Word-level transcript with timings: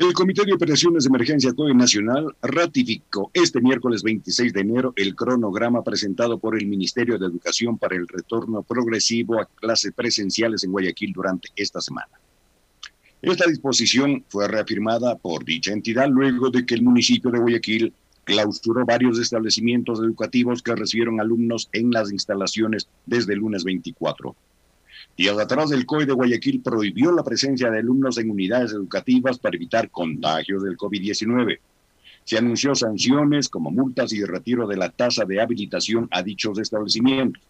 El 0.00 0.12
Comité 0.12 0.44
de 0.44 0.52
Operaciones 0.52 1.02
de 1.02 1.08
Emergencia 1.08 1.52
COE 1.52 1.74
Nacional 1.74 2.32
ratificó 2.40 3.32
este 3.34 3.60
miércoles 3.60 4.04
26 4.04 4.52
de 4.52 4.60
enero 4.60 4.92
el 4.94 5.16
cronograma 5.16 5.82
presentado 5.82 6.38
por 6.38 6.56
el 6.56 6.68
Ministerio 6.68 7.18
de 7.18 7.26
Educación 7.26 7.78
para 7.78 7.96
el 7.96 8.06
retorno 8.06 8.62
progresivo 8.62 9.40
a 9.40 9.46
clases 9.46 9.92
presenciales 9.92 10.62
en 10.62 10.70
Guayaquil 10.70 11.12
durante 11.12 11.48
esta 11.56 11.80
semana. 11.80 12.12
Esta 13.20 13.48
disposición 13.48 14.24
fue 14.28 14.46
reafirmada 14.46 15.16
por 15.16 15.44
dicha 15.44 15.72
entidad 15.72 16.08
luego 16.08 16.50
de 16.50 16.64
que 16.64 16.76
el 16.76 16.82
municipio 16.82 17.32
de 17.32 17.40
Guayaquil 17.40 17.92
clausuró 18.22 18.86
varios 18.86 19.18
establecimientos 19.18 19.98
educativos 19.98 20.62
que 20.62 20.76
recibieron 20.76 21.20
alumnos 21.20 21.68
en 21.72 21.90
las 21.90 22.12
instalaciones 22.12 22.86
desde 23.04 23.32
el 23.32 23.40
lunes 23.40 23.64
24. 23.64 24.36
Días 25.16 25.38
atrás, 25.38 25.72
el 25.72 25.86
COE 25.86 26.06
de 26.06 26.12
Guayaquil 26.12 26.62
prohibió 26.62 27.12
la 27.12 27.24
presencia 27.24 27.70
de 27.70 27.78
alumnos 27.78 28.18
en 28.18 28.30
unidades 28.30 28.72
educativas 28.72 29.38
para 29.38 29.56
evitar 29.56 29.90
contagios 29.90 30.62
del 30.62 30.76
COVID-19. 30.76 31.58
Se 32.24 32.38
anunció 32.38 32.74
sanciones 32.74 33.48
como 33.48 33.70
multas 33.70 34.12
y 34.12 34.24
retiro 34.24 34.66
de 34.66 34.76
la 34.76 34.90
tasa 34.90 35.24
de 35.24 35.40
habilitación 35.40 36.08
a 36.10 36.22
dichos 36.22 36.58
establecimientos. 36.58 37.42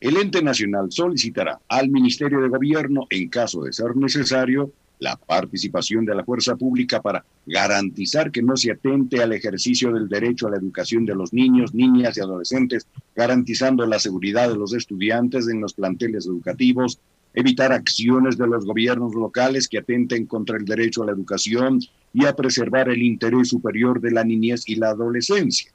El 0.00 0.16
ente 0.16 0.42
nacional 0.42 0.90
solicitará 0.90 1.60
al 1.68 1.88
Ministerio 1.88 2.40
de 2.40 2.48
Gobierno, 2.48 3.06
en 3.08 3.28
caso 3.28 3.62
de 3.62 3.72
ser 3.72 3.96
necesario, 3.96 4.72
la 5.02 5.16
participación 5.16 6.04
de 6.04 6.14
la 6.14 6.24
fuerza 6.24 6.54
pública 6.54 7.02
para 7.02 7.24
garantizar 7.44 8.30
que 8.30 8.40
no 8.40 8.56
se 8.56 8.70
atente 8.70 9.20
al 9.20 9.32
ejercicio 9.32 9.92
del 9.92 10.08
derecho 10.08 10.46
a 10.46 10.50
la 10.52 10.58
educación 10.58 11.04
de 11.04 11.16
los 11.16 11.32
niños, 11.32 11.74
niñas 11.74 12.16
y 12.16 12.20
adolescentes, 12.20 12.86
garantizando 13.16 13.84
la 13.84 13.98
seguridad 13.98 14.48
de 14.48 14.56
los 14.56 14.72
estudiantes 14.72 15.48
en 15.48 15.60
los 15.60 15.74
planteles 15.74 16.26
educativos, 16.26 17.00
evitar 17.34 17.72
acciones 17.72 18.38
de 18.38 18.46
los 18.46 18.64
gobiernos 18.64 19.12
locales 19.12 19.66
que 19.66 19.78
atenten 19.78 20.24
contra 20.26 20.56
el 20.56 20.64
derecho 20.64 21.02
a 21.02 21.06
la 21.06 21.12
educación 21.12 21.80
y 22.14 22.24
a 22.24 22.36
preservar 22.36 22.88
el 22.88 23.02
interés 23.02 23.48
superior 23.48 24.00
de 24.00 24.12
la 24.12 24.22
niñez 24.22 24.62
y 24.68 24.76
la 24.76 24.90
adolescencia. 24.90 25.72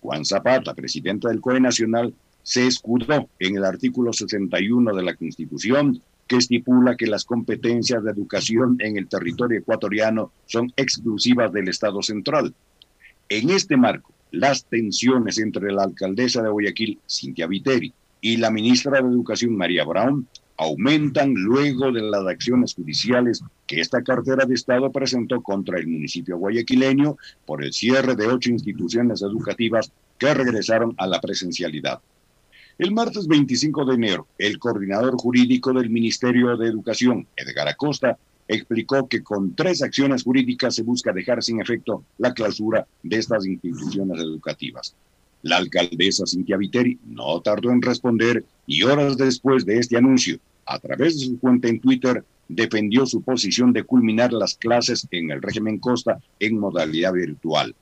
Juan 0.00 0.24
Zapata, 0.24 0.74
presidente 0.74 1.28
del 1.28 1.40
COE 1.40 1.60
Nacional, 1.60 2.12
se 2.42 2.66
escudó 2.66 3.28
en 3.38 3.56
el 3.56 3.64
artículo 3.64 4.12
61 4.12 4.92
de 4.92 5.02
la 5.04 5.14
Constitución 5.14 6.02
que 6.26 6.36
estipula 6.36 6.96
que 6.96 7.06
las 7.06 7.24
competencias 7.24 8.02
de 8.02 8.10
educación 8.10 8.76
en 8.80 8.96
el 8.96 9.08
territorio 9.08 9.58
ecuatoriano 9.58 10.32
son 10.46 10.72
exclusivas 10.76 11.52
del 11.52 11.68
Estado 11.68 12.02
central. 12.02 12.54
En 13.28 13.50
este 13.50 13.76
marco, 13.76 14.12
las 14.30 14.64
tensiones 14.64 15.38
entre 15.38 15.72
la 15.72 15.84
alcaldesa 15.84 16.42
de 16.42 16.50
Guayaquil, 16.50 16.98
Cintia 17.08 17.46
Viteri, 17.46 17.92
y 18.20 18.38
la 18.38 18.50
ministra 18.50 19.02
de 19.02 19.08
Educación, 19.08 19.54
María 19.54 19.84
Brown, 19.84 20.26
aumentan 20.56 21.34
luego 21.34 21.92
de 21.92 22.02
las 22.02 22.26
acciones 22.26 22.74
judiciales 22.74 23.42
que 23.66 23.80
esta 23.80 24.02
cartera 24.02 24.46
de 24.46 24.54
Estado 24.54 24.90
presentó 24.90 25.42
contra 25.42 25.78
el 25.78 25.86
municipio 25.86 26.38
guayaquileño 26.38 27.16
por 27.44 27.64
el 27.64 27.72
cierre 27.72 28.14
de 28.14 28.26
ocho 28.26 28.50
instituciones 28.50 29.22
educativas 29.22 29.92
que 30.18 30.32
regresaron 30.32 30.94
a 30.96 31.06
la 31.06 31.20
presencialidad. 31.20 32.00
El 32.76 32.90
martes 32.90 33.28
25 33.28 33.84
de 33.84 33.94
enero, 33.94 34.26
el 34.36 34.58
coordinador 34.58 35.14
jurídico 35.16 35.72
del 35.72 35.90
Ministerio 35.90 36.56
de 36.56 36.66
Educación, 36.66 37.24
Edgar 37.36 37.68
Acosta, 37.68 38.18
explicó 38.48 39.06
que 39.06 39.22
con 39.22 39.54
tres 39.54 39.80
acciones 39.80 40.24
jurídicas 40.24 40.74
se 40.74 40.82
busca 40.82 41.12
dejar 41.12 41.40
sin 41.40 41.60
efecto 41.60 42.02
la 42.18 42.34
clausura 42.34 42.84
de 43.04 43.16
estas 43.16 43.46
instituciones 43.46 44.18
educativas. 44.18 44.96
La 45.42 45.58
alcaldesa 45.58 46.26
Cintia 46.26 46.56
Viteri 46.56 46.98
no 47.06 47.40
tardó 47.42 47.70
en 47.70 47.80
responder 47.80 48.44
y 48.66 48.82
horas 48.82 49.16
después 49.16 49.64
de 49.64 49.78
este 49.78 49.96
anuncio, 49.96 50.40
a 50.66 50.80
través 50.80 51.20
de 51.20 51.26
su 51.26 51.38
cuenta 51.38 51.68
en 51.68 51.78
Twitter, 51.78 52.24
defendió 52.48 53.06
su 53.06 53.22
posición 53.22 53.72
de 53.72 53.84
culminar 53.84 54.32
las 54.32 54.56
clases 54.56 55.06
en 55.12 55.30
el 55.30 55.40
régimen 55.40 55.78
Costa 55.78 56.18
en 56.40 56.58
modalidad 56.58 57.12
virtual. 57.12 57.72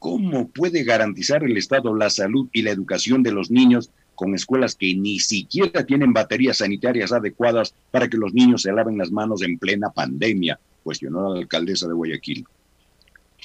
¿Cómo 0.00 0.48
puede 0.48 0.82
garantizar 0.82 1.44
el 1.44 1.56
Estado 1.56 1.94
la 1.94 2.10
salud 2.10 2.48
y 2.52 2.62
la 2.62 2.72
educación 2.72 3.22
de 3.22 3.32
los 3.32 3.52
niños 3.52 3.90
con 4.16 4.34
escuelas 4.34 4.74
que 4.74 4.92
ni 4.94 5.20
siquiera 5.20 5.86
tienen 5.86 6.12
baterías 6.12 6.58
sanitarias 6.58 7.12
adecuadas 7.12 7.74
para 7.92 8.08
que 8.08 8.16
los 8.16 8.34
niños 8.34 8.62
se 8.62 8.72
laven 8.72 8.98
las 8.98 9.12
manos 9.12 9.42
en 9.42 9.58
plena 9.58 9.90
pandemia, 9.90 10.58
cuestionó 10.82 11.32
la 11.32 11.40
alcaldesa 11.40 11.86
de 11.86 11.94
Guayaquil. 11.94 12.44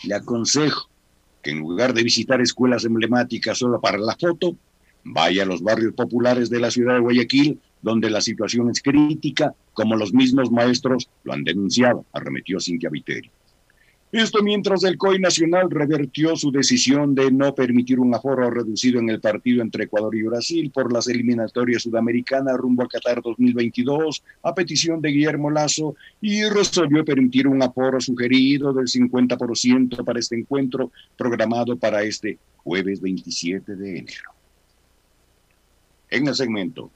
Le 0.05 0.15
aconsejo 0.15 0.89
que 1.43 1.51
en 1.51 1.59
lugar 1.59 1.93
de 1.93 2.03
visitar 2.03 2.41
escuelas 2.41 2.85
emblemáticas 2.85 3.57
solo 3.57 3.79
para 3.79 3.97
la 3.97 4.15
foto, 4.15 4.55
vaya 5.03 5.43
a 5.43 5.45
los 5.45 5.61
barrios 5.61 5.93
populares 5.93 6.49
de 6.49 6.59
la 6.59 6.71
ciudad 6.71 6.95
de 6.95 7.01
Guayaquil, 7.01 7.59
donde 7.81 8.09
la 8.09 8.21
situación 8.21 8.69
es 8.69 8.81
crítica, 8.81 9.53
como 9.73 9.95
los 9.95 10.13
mismos 10.13 10.51
maestros 10.51 11.09
lo 11.23 11.33
han 11.33 11.43
denunciado, 11.43 12.05
arremetió 12.13 12.59
Cintia 12.59 12.89
Viteri. 12.89 13.29
Esto 14.11 14.43
mientras 14.43 14.83
el 14.83 14.97
COI 14.97 15.19
Nacional 15.19 15.71
revertió 15.71 16.35
su 16.35 16.51
decisión 16.51 17.15
de 17.15 17.31
no 17.31 17.55
permitir 17.55 17.97
un 17.97 18.13
aforo 18.13 18.49
reducido 18.49 18.99
en 18.99 19.09
el 19.09 19.21
partido 19.21 19.61
entre 19.61 19.85
Ecuador 19.85 20.13
y 20.13 20.23
Brasil 20.23 20.69
por 20.69 20.91
las 20.91 21.07
eliminatorias 21.07 21.83
sudamericanas 21.83 22.57
rumbo 22.57 22.83
a 22.83 22.89
Qatar 22.89 23.21
2022 23.21 24.21
a 24.43 24.53
petición 24.53 24.99
de 25.01 25.11
Guillermo 25.11 25.49
Lazo 25.49 25.95
y 26.19 26.43
resolvió 26.43 27.05
permitir 27.05 27.47
un 27.47 27.63
aforo 27.63 28.01
sugerido 28.01 28.73
del 28.73 28.87
50% 28.87 30.03
para 30.03 30.19
este 30.19 30.37
encuentro 30.37 30.91
programado 31.17 31.77
para 31.77 32.03
este 32.03 32.37
jueves 32.57 32.99
27 32.99 33.77
de 33.77 33.97
enero. 33.99 34.31
En 36.09 36.27
el 36.27 36.35
segmento, 36.35 36.91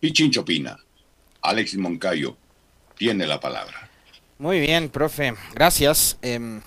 Pichincho 0.00 0.42
Pina, 0.42 0.78
Alexis 1.42 1.78
Moncayo 1.78 2.34
tiene 2.96 3.26
la 3.26 3.38
palabra. 3.38 3.89
Muy 4.40 4.58
bien, 4.58 4.88
profe, 4.88 5.34
gracias. 5.52 6.16
Em, 6.22 6.62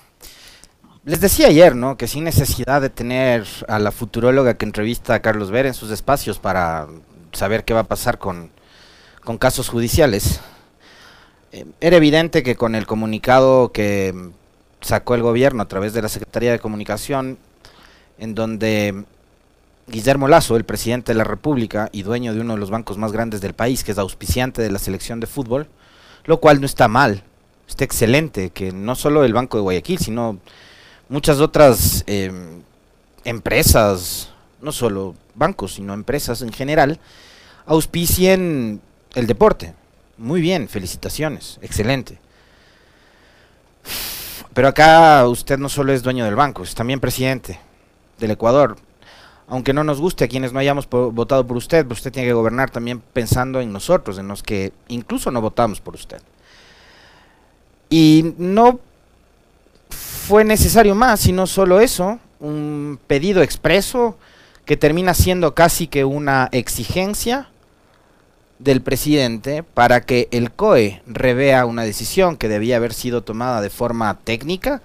les 1.06 1.20
decía 1.20 1.48
ayer, 1.48 1.76
¿no? 1.76 1.98
Que 1.98 2.08
sin 2.08 2.24
necesidad 2.24 2.84
de 2.84 2.92
tener 2.92 3.48
a 3.68 3.80
la 3.80 3.92
futuróloga 3.92 4.54
que 4.54 4.66
entrevista 4.66 5.16
a 5.16 5.24
Carlos 5.24 5.50
Ver 5.50 5.66
en 5.66 5.74
sus 5.74 5.90
espacios 5.90 6.38
para 6.38 6.88
saber 7.32 7.66
qué 7.66 7.74
va 7.74 7.80
a 7.80 7.86
pasar 7.86 8.20
con, 8.20 8.52
casos 9.40 9.70
judiciales, 9.70 10.40
em, 11.52 11.72
era 11.82 11.98
evidente 11.98 12.44
que 12.44 12.56
con 12.56 12.76
el 12.76 12.86
comunicado 12.86 13.72
que 13.72 14.14
sacó 14.82 15.16
el 15.16 15.24
gobierno 15.24 15.64
a 15.64 15.68
través 15.68 15.94
de 15.94 16.04
la 16.04 16.10
Secretaría 16.10 16.52
de 16.52 16.60
Comunicación, 16.60 17.40
en 18.20 18.36
donde 18.36 19.04
Guillermo 19.88 20.28
Lazo, 20.28 20.58
el 20.58 20.64
presidente 20.64 21.14
de 21.14 21.18
la 21.18 21.24
República 21.24 21.90
y 21.92 22.04
dueño 22.04 22.36
de 22.36 22.42
uno 22.42 22.54
de 22.54 22.60
los 22.60 22.70
bancos 22.70 23.00
más 23.00 23.12
grandes 23.12 23.42
del 23.42 23.56
país, 23.56 23.84
que 23.84 23.94
es 23.94 23.98
auspiciante 23.98 24.62
de 24.62 24.70
la 24.70 24.78
selección 24.78 25.20
de 25.20 25.26
fútbol, 25.26 25.68
lo 26.26 26.40
cual 26.40 26.60
no 26.60 26.68
está 26.68 26.88
mal, 26.88 27.24
está 27.68 27.84
excelente, 27.84 28.50
que 28.50 28.72
no 28.72 28.96
solo 28.96 29.24
el 29.24 29.34
Banco 29.34 29.58
de 29.58 29.64
Guayaquil, 29.64 30.00
sino 30.00 30.40
muchas 31.10 31.40
otras 31.40 32.04
em, 32.08 32.62
empresas, 33.24 34.32
no 34.62 34.72
solo 34.72 35.16
bancos, 35.36 35.74
sino 35.76 35.94
empresas 35.94 36.42
en 36.42 36.52
general, 36.52 37.00
auspicien 37.66 38.82
el 39.16 39.28
deporte. 39.28 39.74
Muy 40.18 40.42
bien, 40.42 40.70
felicitaciones, 40.70 41.60
excelente. 41.62 42.20
Pero 44.54 44.68
acá 44.68 45.28
usted 45.28 45.58
no 45.58 45.70
solo 45.70 45.94
es 45.94 46.04
dueño 46.04 46.26
del 46.26 46.36
banco, 46.36 46.64
es 46.64 46.76
también 46.76 47.00
presidente 47.00 47.60
del 48.20 48.32
Ecuador. 48.32 48.78
Aunque 49.48 49.74
no 49.74 49.84
nos 49.84 50.00
guste 50.00 50.24
a 50.24 50.28
quienes 50.28 50.54
no 50.54 50.60
hayamos 50.60 50.88
votado 50.90 51.46
por 51.46 51.58
usted, 51.58 51.90
usted 51.92 52.12
tiene 52.12 52.28
que 52.28 52.34
gobernar 52.34 52.70
también 52.70 53.02
pensando 53.02 53.60
en 53.62 53.74
nosotros, 53.74 54.18
en 54.18 54.28
los 54.28 54.42
que 54.42 54.72
incluso 54.88 55.32
no 55.32 55.42
votamos 55.42 55.82
por 55.82 55.96
usted. 55.96 56.22
Y 57.96 58.34
no 58.40 58.80
fue 59.92 60.44
necesario 60.44 60.96
más, 60.96 61.20
sino 61.20 61.46
solo 61.46 61.80
eso, 61.80 62.20
un 62.40 62.98
pedido 63.06 63.44
expreso 63.44 64.18
que 64.66 64.78
termina 64.78 65.14
siendo 65.14 65.54
casi 65.54 65.86
que 65.86 66.04
una 66.04 66.50
exigencia 66.54 67.50
del 68.58 68.82
presidente 68.82 69.62
para 69.62 70.02
que 70.02 70.28
el 70.32 70.52
COE 70.52 71.04
revea 71.06 71.68
una 71.68 71.84
decisión 71.84 72.36
que 72.36 72.50
debía 72.50 72.78
haber 72.78 72.96
sido 72.96 73.22
tomada 73.22 73.62
de 73.62 73.70
forma 73.70 74.18
técnica, 74.24 74.82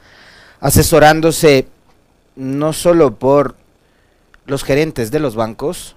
asesorándose 0.61 1.67
no 2.37 2.75
solo 2.75 3.15
por 3.15 3.57
los 4.45 4.65
gerentes 4.65 5.11
de 5.11 5.21
los 5.21 5.35
bancos 5.35 5.97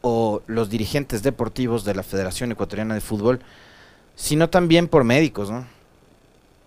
o 0.00 0.42
los 0.48 0.68
dirigentes 0.68 1.22
deportivos 1.22 1.84
de 1.84 1.94
la 1.94 2.02
Federación 2.02 2.50
Ecuatoriana 2.50 2.94
de 2.94 3.00
Fútbol, 3.00 3.38
sino 4.16 4.50
también 4.50 4.88
por 4.88 5.04
médicos, 5.04 5.48
¿no? 5.48 5.72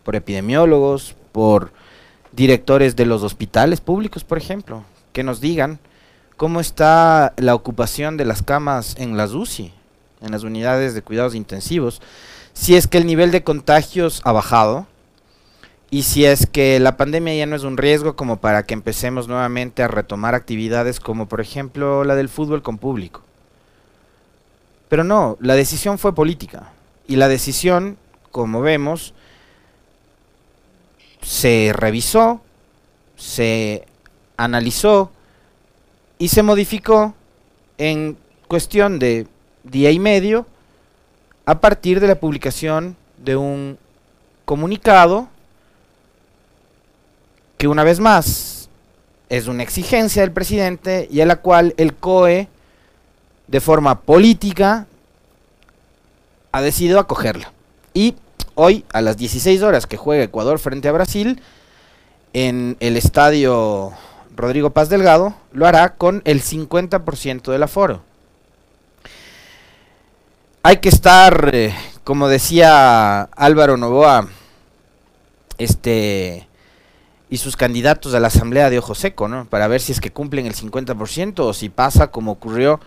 Por 0.08 0.16
epidemiólogos, 0.16 1.18
por 1.34 1.74
directores 2.32 2.96
de 2.96 3.06
los 3.06 3.24
hospitales 3.24 3.82
públicos, 3.82 4.24
por 4.24 4.38
ejemplo, 4.38 4.86
que 5.12 5.22
nos 5.22 5.42
digan 5.42 5.80
cómo 6.38 6.62
está 6.62 7.34
la 7.36 7.54
ocupación 7.54 8.16
de 8.16 8.24
las 8.24 8.42
camas 8.42 8.96
en 8.98 9.18
las 9.18 9.34
UCI, 9.34 9.74
en 10.22 10.32
las 10.32 10.44
unidades 10.44 10.94
de 10.94 11.02
cuidados 11.02 11.36
intensivos, 11.36 12.02
si 12.54 12.78
es 12.78 12.88
que 12.88 12.98
el 12.98 13.06
nivel 13.06 13.32
de 13.32 13.44
contagios 13.44 14.22
ha 14.24 14.32
bajado 14.32 14.88
y 15.90 16.04
si 16.04 16.24
es 16.24 16.48
que 16.48 16.80
la 16.80 16.96
pandemia 16.96 17.36
ya 17.36 17.46
no 17.46 17.58
es 17.58 17.64
un 17.64 17.76
riesgo 17.76 18.16
como 18.16 18.38
para 18.38 18.66
que 18.66 18.76
empecemos 18.76 19.28
nuevamente 19.28 19.84
a 19.84 19.90
retomar 19.90 20.36
actividades 20.36 21.02
como 21.02 21.28
por 21.28 21.42
ejemplo 21.42 22.06
la 22.06 22.16
del 22.16 22.30
fútbol 22.30 22.62
con 22.62 22.78
público. 22.78 23.24
Pero 24.88 25.04
no, 25.04 25.36
la 25.42 25.56
decisión 25.56 25.98
fue 25.98 26.16
política 26.16 26.72
y 27.10 27.18
la 27.18 27.28
decisión, 27.28 27.98
como 28.32 28.62
vemos, 28.62 29.14
se 31.28 31.74
revisó, 31.76 32.40
se 33.18 33.86
analizó 34.38 35.12
y 36.18 36.30
se 36.30 36.42
modificó 36.42 37.14
en 37.78 38.18
cuestión 38.48 38.98
de 38.98 39.28
día 39.66 39.92
y 39.92 40.00
medio 40.00 40.46
a 41.46 41.60
partir 41.60 42.00
de 42.00 42.08
la 42.08 42.16
publicación 42.16 42.96
de 43.18 43.36
un 43.36 43.78
comunicado 44.46 45.28
que 47.58 47.68
una 47.68 47.84
vez 47.84 48.00
más 48.00 48.70
es 49.28 49.48
una 49.48 49.64
exigencia 49.64 50.22
del 50.22 50.32
presidente 50.32 51.10
y 51.12 51.20
a 51.20 51.26
la 51.26 51.36
cual 51.36 51.74
el 51.76 51.94
COE 51.94 52.48
de 53.48 53.60
forma 53.60 54.00
política 54.00 54.88
ha 56.54 56.62
decidido 56.62 57.00
acogerla. 57.00 57.52
Y 57.94 58.16
hoy 58.58 58.86
a 58.92 59.02
las 59.02 59.18
16 59.18 59.62
horas 59.62 59.86
que 59.86 59.98
juega 59.98 60.24
Ecuador 60.24 60.58
frente 60.58 60.88
a 60.88 60.92
Brasil 60.92 61.42
en 62.34 62.76
el 62.80 62.98
estadio 62.98 63.94
Rodrigo 64.36 64.72
Paz 64.72 64.90
Delgado, 64.90 65.36
lo 65.54 65.68
hará 65.68 65.96
con 65.96 66.24
el 66.26 66.42
50% 66.42 67.52
del 67.52 67.64
aforo. 67.64 68.02
Hay 70.64 70.78
que 70.78 70.90
estar, 70.90 71.52
eh, 71.54 71.74
como 72.04 72.28
decía 72.28 73.22
Álvaro 73.22 73.78
Novoa, 73.78 74.28
este 75.58 76.48
y 77.30 77.38
sus 77.38 77.58
candidatos 77.58 78.14
a 78.14 78.20
la 78.20 78.28
asamblea 78.28 78.70
de 78.70 78.80
Ojo 78.80 78.96
Seco, 78.96 79.28
¿no? 79.28 79.46
Para 79.46 79.68
ver 79.68 79.82
si 79.82 79.92
es 79.92 80.00
que 80.00 80.12
cumplen 80.12 80.46
el 80.46 80.56
50% 80.56 81.40
o 81.40 81.54
si 81.54 81.70
pasa 81.70 82.08
como 82.08 82.32
ocurrió 82.32 82.80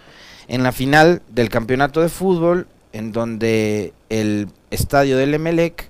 en 0.48 0.62
la 0.62 0.72
final 0.72 1.22
del 1.28 1.48
campeonato 1.48 2.00
de 2.00 2.08
fútbol, 2.08 2.66
en 2.92 3.12
donde 3.12 3.92
el 4.08 4.48
estadio 4.70 5.16
del 5.16 5.34
Emelec 5.34 5.88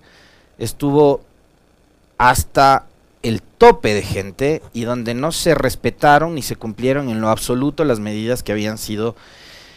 estuvo 0.58 1.23
hasta 2.19 2.87
el 3.23 3.43
tope 3.43 3.94
de 3.94 4.02
gente 4.02 4.62
y 4.73 4.85
donde 4.85 5.14
no 5.14 5.32
se 5.32 5.55
respetaron 5.55 6.35
ni 6.35 6.43
se 6.43 6.56
cumplieron 6.56 7.11
en 7.11 7.20
lo 7.20 7.29
absoluto 7.29 7.85
las 7.85 8.00
medidas 8.00 8.43
que 8.43 8.52
habían 8.52 8.79
sido 8.79 9.17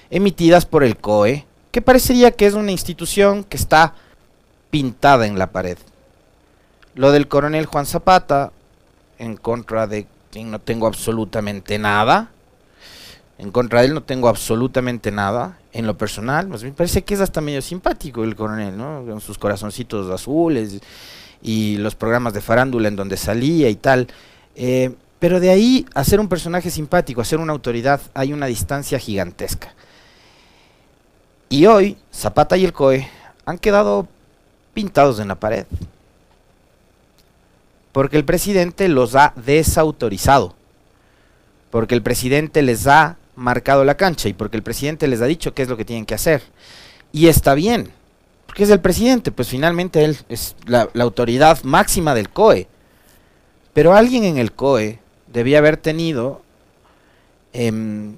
emitidas 0.09 0.65
por 0.65 0.83
el 0.83 0.97
COE, 0.97 1.45
que 1.71 1.81
parecería 1.81 2.31
que 2.31 2.45
es 2.45 2.53
una 2.53 2.71
institución 2.71 3.43
que 3.43 3.57
está 3.57 3.95
pintada 4.69 5.25
en 5.25 5.39
la 5.39 5.51
pared. 5.51 5.77
Lo 6.95 7.11
del 7.11 7.27
coronel 7.27 7.65
Juan 7.65 7.85
Zapata, 7.85 8.51
en 9.17 9.37
contra 9.37 9.87
de 9.87 10.05
quien 10.31 10.51
no 10.51 10.59
tengo 10.59 10.87
absolutamente 10.87 11.79
nada, 11.79 12.31
en 13.37 13.51
contra 13.51 13.81
de 13.81 13.87
él 13.87 13.93
no 13.93 14.03
tengo 14.03 14.29
absolutamente 14.29 15.11
nada, 15.11 15.57
en 15.73 15.87
lo 15.87 15.97
personal, 15.97 16.47
pues 16.47 16.63
me 16.63 16.71
parece 16.71 17.03
que 17.03 17.15
es 17.15 17.19
hasta 17.19 17.41
medio 17.41 17.61
simpático 17.61 18.23
el 18.23 18.35
coronel, 18.35 18.77
¿no? 18.77 19.03
Con 19.07 19.19
sus 19.19 19.39
corazoncitos 19.39 20.09
azules 20.11 20.79
y 21.41 21.77
los 21.77 21.95
programas 21.95 22.33
de 22.33 22.41
farándula 22.41 22.87
en 22.87 22.95
donde 22.95 23.17
salía 23.17 23.69
y 23.69 23.75
tal. 23.75 24.07
Eh, 24.55 24.93
pero 25.17 25.39
de 25.39 25.49
ahí 25.49 25.85
a 25.95 26.03
ser 26.03 26.19
un 26.19 26.27
personaje 26.27 26.69
simpático, 26.69 27.21
a 27.21 27.25
ser 27.25 27.39
una 27.39 27.53
autoridad, 27.53 28.01
hay 28.13 28.33
una 28.33 28.45
distancia 28.45 28.99
gigantesca. 28.99 29.73
Y 31.49 31.65
hoy, 31.65 31.97
Zapata 32.13 32.55
y 32.55 32.65
el 32.65 32.73
COE 32.73 33.07
han 33.45 33.57
quedado 33.57 34.07
pintados 34.73 35.19
en 35.19 35.27
la 35.27 35.35
pared. 35.35 35.65
Porque 37.91 38.17
el 38.17 38.25
presidente 38.25 38.87
los 38.89 39.15
ha 39.15 39.33
desautorizado. 39.35 40.55
Porque 41.69 41.95
el 41.95 42.01
presidente 42.01 42.61
les 42.61 42.87
ha 42.87 43.17
marcado 43.35 43.83
la 43.83 43.97
cancha 43.97 44.29
y 44.29 44.33
porque 44.33 44.57
el 44.57 44.63
presidente 44.63 45.07
les 45.07 45.21
ha 45.21 45.25
dicho 45.25 45.53
qué 45.53 45.63
es 45.63 45.69
lo 45.69 45.77
que 45.77 45.85
tienen 45.85 46.05
que 46.05 46.15
hacer. 46.15 46.41
Y 47.11 47.27
está 47.27 47.53
bien 47.53 47.91
porque 48.53 48.65
es 48.65 48.69
el 48.69 48.81
presidente, 48.81 49.31
pues 49.31 49.47
finalmente 49.47 50.05
él 50.05 50.15
es 50.29 50.55
la, 50.67 50.87
autoridad 50.99 51.63
máxima 51.63 52.13
del 52.13 52.29
COE. 52.29 52.67
Pero 53.73 53.95
alguien 53.95 54.25
en 54.25 54.37
el 54.37 54.51
COE 54.51 54.99
debía 55.25 55.57
haber 55.57 55.77
tenido 55.77 56.43
em, 57.51 58.17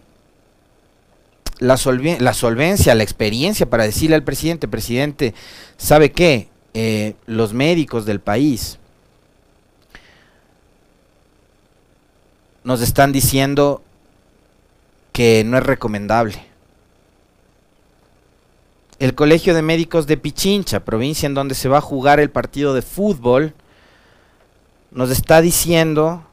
la, 1.60 1.78
solvencia, 1.78 2.96
la 2.96 3.04
experiencia 3.04 3.70
para 3.70 3.86
decirle 3.86 4.18
al 4.18 4.24
presidente, 4.24 4.68
presidente, 4.68 5.34
¿sabe 5.78 6.12
qué? 6.12 6.50
Eh, 6.74 7.16
los 7.28 7.54
médicos 7.54 8.06
del 8.06 8.20
país 8.20 8.78
nos 12.66 12.82
están 12.82 13.14
diciendo 13.14 13.82
que 15.16 15.44
no 15.46 15.58
es 15.58 15.64
recomendable 15.64 16.56
el 19.00 19.14
Colegio 19.14 19.54
de 19.54 19.62
Médicos 19.62 20.08
de 20.08 20.18
Pichincha, 20.18 20.86
provincia 20.86 21.28
en 21.28 21.34
donde 21.34 21.56
se 21.56 21.68
va 21.68 21.80
a 21.80 21.82
jugar 21.82 22.20
el 22.20 22.30
partido 22.30 22.74
de 22.74 22.82
fútbol, 22.82 23.54
nos 24.92 25.12
está 25.12 25.42
diciendo 25.42 26.24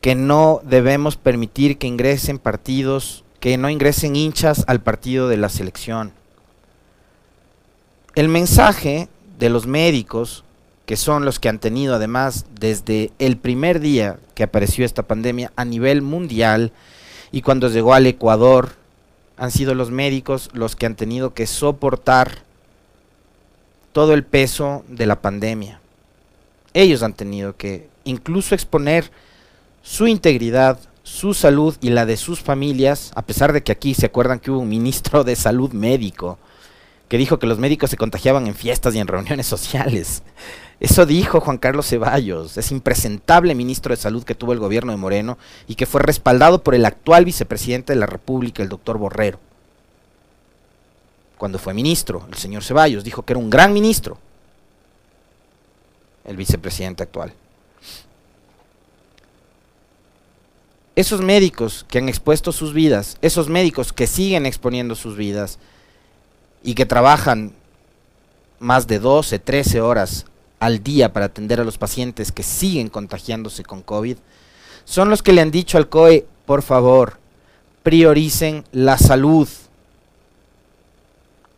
que 0.00 0.14
no 0.14 0.60
debemos 0.64 1.16
permitir 1.16 1.78
que 1.78 1.86
ingresen 1.86 2.38
partidos, 2.38 3.24
que 3.40 3.56
no 3.56 3.70
ingresen 3.70 4.16
hinchas 4.16 4.64
al 4.66 4.82
partido 4.82 5.28
de 5.28 5.38
la 5.38 5.48
selección. 5.48 6.12
El 8.14 8.28
mensaje 8.28 9.08
de 9.38 9.48
los 9.48 9.66
médicos, 9.66 10.44
que 10.84 10.96
son 10.96 11.24
los 11.24 11.40
que 11.40 11.48
han 11.48 11.58
tenido 11.58 11.94
además 11.94 12.44
desde 12.60 13.12
el 13.18 13.38
primer 13.38 13.80
día 13.80 14.18
que 14.34 14.42
apareció 14.42 14.84
esta 14.84 15.04
pandemia 15.04 15.50
a 15.56 15.64
nivel 15.64 16.02
mundial 16.02 16.70
y 17.34 17.42
cuando 17.42 17.68
llegó 17.68 17.94
al 17.94 18.06
Ecuador, 18.06 18.76
han 19.36 19.50
sido 19.50 19.74
los 19.74 19.90
médicos 19.90 20.50
los 20.52 20.76
que 20.76 20.86
han 20.86 20.94
tenido 20.94 21.34
que 21.34 21.48
soportar 21.48 22.44
todo 23.90 24.14
el 24.14 24.22
peso 24.22 24.84
de 24.86 25.06
la 25.06 25.20
pandemia. 25.20 25.80
Ellos 26.74 27.02
han 27.02 27.12
tenido 27.12 27.56
que 27.56 27.88
incluso 28.04 28.54
exponer 28.54 29.10
su 29.82 30.06
integridad, 30.06 30.78
su 31.02 31.34
salud 31.34 31.74
y 31.80 31.90
la 31.90 32.06
de 32.06 32.16
sus 32.18 32.38
familias, 32.38 33.10
a 33.16 33.22
pesar 33.22 33.52
de 33.52 33.64
que 33.64 33.72
aquí 33.72 33.94
se 33.94 34.06
acuerdan 34.06 34.38
que 34.38 34.52
hubo 34.52 34.60
un 34.60 34.68
ministro 34.68 35.24
de 35.24 35.34
salud 35.34 35.72
médico 35.72 36.38
que 37.08 37.18
dijo 37.18 37.38
que 37.38 37.46
los 37.46 37.58
médicos 37.58 37.90
se 37.90 37.96
contagiaban 37.96 38.46
en 38.46 38.54
fiestas 38.54 38.94
y 38.94 38.98
en 38.98 39.06
reuniones 39.06 39.46
sociales. 39.46 40.22
Eso 40.80 41.06
dijo 41.06 41.40
Juan 41.40 41.58
Carlos 41.58 41.86
Ceballos, 41.86 42.56
ese 42.56 42.74
impresentable 42.74 43.54
ministro 43.54 43.94
de 43.94 44.00
Salud 44.00 44.24
que 44.24 44.34
tuvo 44.34 44.52
el 44.52 44.58
gobierno 44.58 44.92
de 44.92 44.98
Moreno 44.98 45.38
y 45.68 45.76
que 45.76 45.86
fue 45.86 46.02
respaldado 46.02 46.62
por 46.62 46.74
el 46.74 46.84
actual 46.84 47.24
vicepresidente 47.24 47.92
de 47.92 47.98
la 47.98 48.06
República, 48.06 48.62
el 48.62 48.68
doctor 48.68 48.98
Borrero. 48.98 49.38
Cuando 51.38 51.58
fue 51.58 51.74
ministro, 51.74 52.26
el 52.28 52.36
señor 52.36 52.64
Ceballos 52.64 53.04
dijo 53.04 53.22
que 53.22 53.34
era 53.34 53.40
un 53.40 53.50
gran 53.50 53.72
ministro, 53.72 54.18
el 56.24 56.36
vicepresidente 56.36 57.02
actual. 57.02 57.32
Esos 60.96 61.20
médicos 61.20 61.84
que 61.88 61.98
han 61.98 62.08
expuesto 62.08 62.52
sus 62.52 62.72
vidas, 62.72 63.18
esos 63.20 63.48
médicos 63.48 63.92
que 63.92 64.06
siguen 64.06 64.46
exponiendo 64.46 64.94
sus 64.94 65.16
vidas 65.16 65.58
y 66.64 66.74
que 66.74 66.86
trabajan 66.86 67.52
más 68.58 68.86
de 68.88 68.98
12, 68.98 69.38
13 69.38 69.80
horas 69.82 70.24
al 70.58 70.82
día 70.82 71.12
para 71.12 71.26
atender 71.26 71.60
a 71.60 71.64
los 71.64 71.76
pacientes 71.78 72.32
que 72.32 72.42
siguen 72.42 72.88
contagiándose 72.88 73.62
con 73.62 73.82
COVID, 73.82 74.16
son 74.84 75.10
los 75.10 75.22
que 75.22 75.34
le 75.34 75.42
han 75.42 75.50
dicho 75.50 75.76
al 75.76 75.88
COE, 75.88 76.26
por 76.46 76.62
favor, 76.62 77.18
prioricen 77.82 78.64
la 78.72 78.96
salud. 78.98 79.48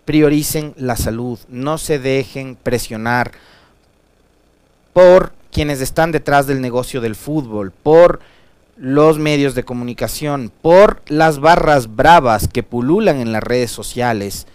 Prioricen 0.04 0.75
la 0.76 0.96
salud, 0.96 1.38
no 1.48 1.78
se 1.78 1.98
dejen 1.98 2.56
presionar 2.56 3.32
por 4.92 5.32
quienes 5.52 5.80
están 5.80 6.12
detrás 6.12 6.46
del 6.46 6.60
negocio 6.60 7.00
del 7.00 7.14
fútbol, 7.14 7.70
por 7.70 8.20
los 8.76 9.18
medios 9.18 9.54
de 9.54 9.64
comunicación, 9.64 10.52
por 10.62 11.02
las 11.06 11.38
barras 11.38 11.94
bravas 11.96 12.48
que 12.48 12.62
pululan 12.62 13.20
en 13.20 13.32
las 13.32 13.42
redes 13.42 13.70
sociales, 13.70 14.46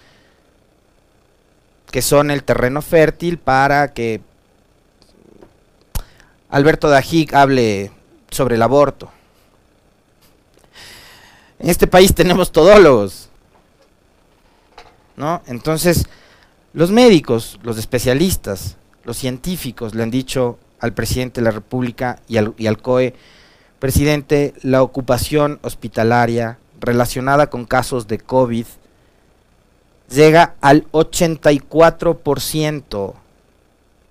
que 1.92 2.02
son 2.02 2.32
el 2.32 2.44
terreno 2.44 2.82
fértil 2.82 3.38
para 3.38 3.94
que 3.94 4.22
Alberto 6.50 6.90
Dajic 6.90 7.34
hable 7.34 7.92
sobre 8.30 8.56
el 8.56 8.62
aborto. 8.62 9.12
En 11.60 11.70
este 11.70 11.88
país 11.88 12.16
tenemos 12.16 12.52
todólogos. 12.52 13.30
¿No? 15.18 15.42
Entonces, 15.46 16.08
los 16.74 16.90
médicos, 16.90 17.60
los 17.62 17.78
especialistas, 17.78 18.78
los 19.04 19.18
científicos 19.18 19.94
le 19.94 20.04
han 20.04 20.10
dicho 20.10 20.58
al 20.80 20.94
presidente 20.94 21.42
de 21.42 21.46
la 21.46 21.52
República 21.52 22.20
y 22.28 22.38
al, 22.38 22.56
y 22.58 22.68
al 22.68 22.82
COE, 22.82 23.14
presidente, 23.80 24.54
la 24.62 24.82
ocupación 24.82 25.60
hospitalaria 25.62 26.58
relacionada 26.80 27.50
con 27.50 27.66
casos 27.66 28.08
de 28.08 28.18
COVID 28.18 28.66
llega 30.12 30.56
al 30.62 30.86
84% 30.92 33.14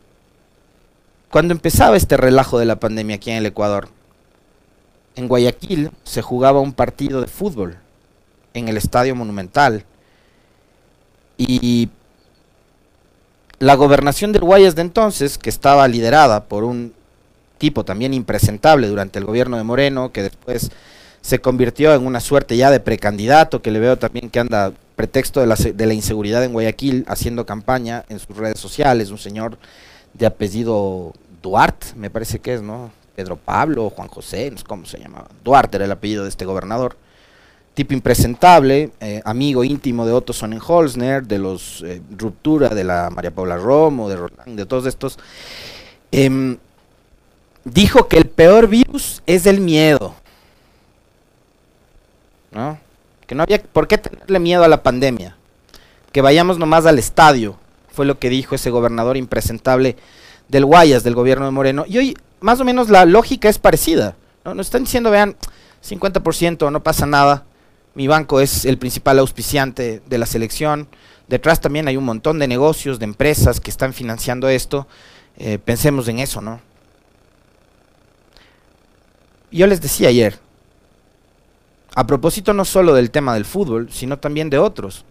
cuando 1.30 1.52
empezaba 1.52 1.96
este 1.96 2.16
relajo 2.16 2.58
de 2.58 2.64
la 2.64 2.78
pandemia 2.78 3.16
aquí 3.16 3.30
en 3.30 3.38
el 3.38 3.46
Ecuador, 3.46 3.88
en 5.16 5.28
Guayaquil 5.28 5.90
se 6.04 6.22
jugaba 6.22 6.60
un 6.60 6.72
partido 6.72 7.20
de 7.20 7.26
fútbol 7.26 7.76
en 8.52 8.68
el 8.68 8.76
Estadio 8.76 9.14
Monumental. 9.14 9.84
Y 11.36 11.88
la 13.58 13.74
gobernación 13.74 14.32
del 14.32 14.42
Guayas 14.42 14.74
de 14.76 14.82
entonces, 14.82 15.38
que 15.38 15.50
estaba 15.50 15.86
liderada 15.88 16.44
por 16.44 16.64
un 16.64 16.92
tipo 17.58 17.84
también 17.84 18.14
impresentable 18.14 18.88
durante 18.88 19.18
el 19.18 19.24
gobierno 19.24 19.56
de 19.56 19.64
Moreno, 19.64 20.12
que 20.12 20.22
después 20.22 20.70
se 21.20 21.40
convirtió 21.40 21.94
en 21.94 22.06
una 22.06 22.20
suerte 22.20 22.56
ya 22.56 22.70
de 22.70 22.80
precandidato, 22.80 23.62
que 23.62 23.70
le 23.70 23.78
veo 23.78 23.96
también 23.96 24.30
que 24.30 24.40
anda 24.40 24.72
pretexto 24.96 25.40
de 25.40 25.46
la, 25.46 25.56
de 25.56 25.86
la 25.86 25.94
inseguridad 25.94 26.44
en 26.44 26.52
Guayaquil 26.52 27.04
haciendo 27.08 27.46
campaña 27.46 28.04
en 28.08 28.18
sus 28.18 28.36
redes 28.36 28.60
sociales, 28.60 29.10
un 29.10 29.18
señor 29.18 29.58
de 30.12 30.26
apellido 30.26 31.12
Duarte, 31.42 31.88
me 31.96 32.10
parece 32.10 32.38
que 32.38 32.54
es, 32.54 32.62
¿no? 32.62 32.90
Pedro 33.14 33.36
Pablo, 33.36 33.90
Juan 33.90 34.08
José, 34.08 34.50
no 34.50 34.58
sé 34.58 34.64
cómo 34.64 34.86
se 34.86 34.98
llamaba. 34.98 35.28
Duarte 35.44 35.76
era 35.76 35.84
el 35.84 35.92
apellido 35.92 36.24
de 36.24 36.28
este 36.28 36.44
gobernador. 36.44 36.96
Tipo 37.74 37.92
impresentable, 37.92 38.92
eh, 39.00 39.20
amigo 39.24 39.64
íntimo 39.64 40.06
de 40.06 40.12
Otto 40.12 40.32
Sonnenholzner, 40.32 41.24
de 41.24 41.38
los 41.38 41.82
eh, 41.82 42.00
Ruptura, 42.16 42.68
de 42.68 42.84
la 42.84 43.10
María 43.10 43.32
Paula 43.32 43.56
Romo, 43.56 44.08
de 44.08 44.16
Roland, 44.16 44.56
de 44.56 44.66
todos 44.66 44.86
estos. 44.86 45.18
Eh, 46.12 46.56
dijo 47.64 48.08
que 48.08 48.18
el 48.18 48.26
peor 48.26 48.68
virus 48.68 49.22
es 49.26 49.46
el 49.46 49.60
miedo. 49.60 50.14
¿No? 52.52 52.78
Que 53.26 53.34
no 53.34 53.42
había 53.42 53.62
por 53.62 53.88
qué 53.88 53.98
tenerle 53.98 54.38
miedo 54.38 54.64
a 54.64 54.68
la 54.68 54.82
pandemia. 54.82 55.36
Que 56.12 56.20
vayamos 56.20 56.58
nomás 56.58 56.86
al 56.86 56.98
estadio, 56.98 57.58
fue 57.92 58.06
lo 58.06 58.18
que 58.18 58.28
dijo 58.28 58.54
ese 58.54 58.70
gobernador 58.70 59.16
impresentable 59.16 59.96
del 60.48 60.64
Guayas, 60.64 61.02
del 61.02 61.14
gobierno 61.14 61.46
de 61.46 61.50
Moreno. 61.50 61.84
Y 61.88 61.98
hoy, 61.98 62.16
más 62.40 62.60
o 62.60 62.64
menos, 62.64 62.90
la 62.90 63.04
lógica 63.04 63.48
es 63.48 63.58
parecida. 63.58 64.16
¿no? 64.44 64.54
Nos 64.54 64.66
están 64.66 64.84
diciendo, 64.84 65.10
vean, 65.10 65.36
50%, 65.86 66.70
no 66.70 66.82
pasa 66.82 67.06
nada. 67.06 67.44
Mi 67.94 68.06
banco 68.06 68.40
es 68.40 68.64
el 68.64 68.78
principal 68.78 69.18
auspiciante 69.18 70.02
de 70.06 70.18
la 70.18 70.26
selección. 70.26 70.88
Detrás 71.28 71.60
también 71.60 71.88
hay 71.88 71.96
un 71.96 72.04
montón 72.04 72.38
de 72.38 72.48
negocios, 72.48 72.98
de 72.98 73.04
empresas 73.04 73.60
que 73.60 73.70
están 73.70 73.92
financiando 73.92 74.48
esto. 74.48 74.86
Eh, 75.36 75.58
pensemos 75.58 76.08
en 76.08 76.18
eso, 76.18 76.40
¿no? 76.40 76.60
yo 79.54 79.68
les 79.68 79.80
decía 79.80 80.08
ayer, 80.08 80.38
a 81.94 82.06
propósito 82.06 82.52
no 82.52 82.64
solo 82.64 82.94
del 82.94 83.10
tema 83.10 83.34
del 83.34 83.44
fútbol, 83.44 83.88
sino 83.90 84.18
también 84.18 84.50
de 84.50 84.58
otros, 84.58 85.04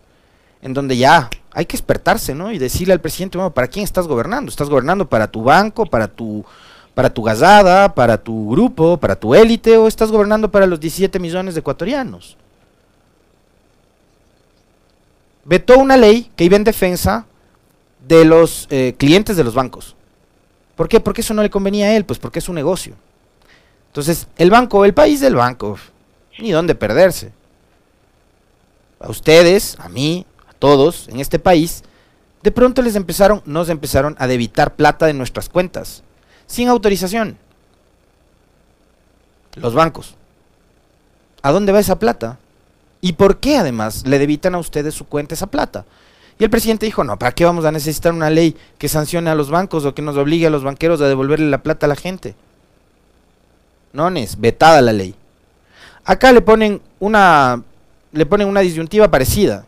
en 0.61 0.73
donde 0.73 0.97
ya 0.97 1.29
hay 1.51 1.65
que 1.65 1.77
despertarse, 1.77 2.35
¿no? 2.35 2.51
Y 2.51 2.57
decirle 2.57 2.93
al 2.93 3.01
presidente, 3.01 3.37
bueno, 3.37 3.53
¿para 3.53 3.67
quién 3.67 3.83
estás 3.83 4.07
gobernando? 4.07 4.49
¿Estás 4.49 4.69
gobernando 4.69 5.07
para 5.07 5.27
tu 5.27 5.43
banco, 5.43 5.85
para 5.85 6.07
tu, 6.07 6.43
para 6.93 7.09
tu 7.09 7.23
gazada, 7.23 7.93
para 7.93 8.17
tu 8.17 8.49
grupo, 8.51 8.97
para 8.97 9.15
tu 9.15 9.33
élite, 9.33 9.77
o 9.77 9.87
estás 9.87 10.11
gobernando 10.11 10.51
para 10.51 10.67
los 10.67 10.79
17 10.79 11.19
millones 11.19 11.53
de 11.53 11.61
ecuatorianos? 11.61 12.37
Vetó 15.45 15.77
una 15.77 15.97
ley 15.97 16.31
que 16.35 16.45
iba 16.45 16.55
en 16.55 16.63
defensa 16.63 17.25
de 18.07 18.25
los 18.25 18.67
eh, 18.69 18.95
clientes 18.97 19.37
de 19.37 19.43
los 19.43 19.53
bancos. 19.53 19.95
¿Por 20.75 20.87
qué? 20.87 20.99
Porque 20.99 21.21
eso 21.21 21.33
no 21.33 21.43
le 21.43 21.49
convenía 21.49 21.87
a 21.87 21.95
él, 21.95 22.05
pues 22.05 22.19
porque 22.19 22.39
es 22.39 22.49
un 22.49 22.55
negocio. 22.55 22.95
Entonces, 23.87 24.27
el 24.37 24.49
banco, 24.49 24.85
el 24.85 24.93
país 24.93 25.19
del 25.19 25.35
banco, 25.35 25.77
ni 26.39 26.51
dónde 26.51 26.75
perderse. 26.75 27.31
A 28.99 29.09
ustedes, 29.09 29.77
a 29.79 29.89
mí, 29.89 30.25
a 30.47 30.53
todos 30.53 31.07
en 31.09 31.19
este 31.19 31.39
país, 31.39 31.83
de 32.41 32.51
pronto 32.51 32.81
les 32.81 32.95
empezaron, 32.95 33.41
nos 33.45 33.69
empezaron 33.69 34.15
a 34.19 34.27
debitar 34.27 34.75
plata 34.75 35.05
de 35.05 35.13
nuestras 35.13 35.49
cuentas, 35.49 36.03
sin 36.45 36.67
autorización. 36.67 37.37
Los 39.55 39.73
bancos. 39.73 40.15
¿A 41.41 41.51
dónde 41.51 41.71
va 41.71 41.79
esa 41.79 41.99
plata? 41.99 42.39
¿Y 43.01 43.13
por 43.13 43.37
qué 43.37 43.57
además 43.57 44.07
le 44.07 44.17
debitan 44.19 44.55
a 44.55 44.59
ustedes 44.59 44.93
su 44.93 45.05
cuenta 45.05 45.35
esa 45.35 45.47
plata? 45.47 45.85
Y 46.39 46.43
el 46.43 46.49
presidente 46.49 46.85
dijo, 46.85 47.03
no, 47.03 47.19
¿para 47.19 47.33
qué 47.33 47.45
vamos 47.45 47.65
a 47.65 47.71
necesitar 47.71 48.13
una 48.13 48.29
ley 48.29 48.55
que 48.77 48.89
sancione 48.89 49.29
a 49.29 49.35
los 49.35 49.49
bancos 49.49 49.85
o 49.85 49.93
que 49.93 50.01
nos 50.01 50.17
obligue 50.17 50.47
a 50.47 50.49
los 50.49 50.63
banqueros 50.63 51.01
a 51.01 51.07
devolverle 51.07 51.49
la 51.49 51.61
plata 51.61 51.85
a 51.85 51.89
la 51.89 51.95
gente? 51.95 52.35
es 54.15 54.39
vetada 54.39 54.81
la 54.81 54.93
ley. 54.93 55.15
Acá 56.05 56.31
le 56.31 56.41
ponen 56.41 56.81
una 56.99 57.63
le 58.13 58.25
ponen 58.25 58.47
una 58.47 58.61
disyuntiva 58.61 59.09
parecida. 59.09 59.65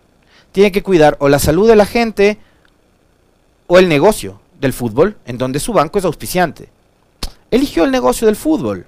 Tiene 0.51 0.71
que 0.71 0.83
cuidar 0.83 1.17
o 1.19 1.27
la 1.27 1.39
salud 1.39 1.67
de 1.67 1.75
la 1.75 1.85
gente 1.85 2.37
o 3.67 3.77
el 3.79 3.89
negocio 3.89 4.39
del 4.59 4.71
fútbol, 4.71 5.17
en 5.25 5.37
donde 5.37 5.59
su 5.59 5.73
banco 5.73 5.99
es 5.99 6.05
auspiciante. 6.05 6.69
Eligió 7.51 7.83
el 7.83 7.91
negocio 7.91 8.27
del 8.27 8.35
fútbol. 8.35 8.85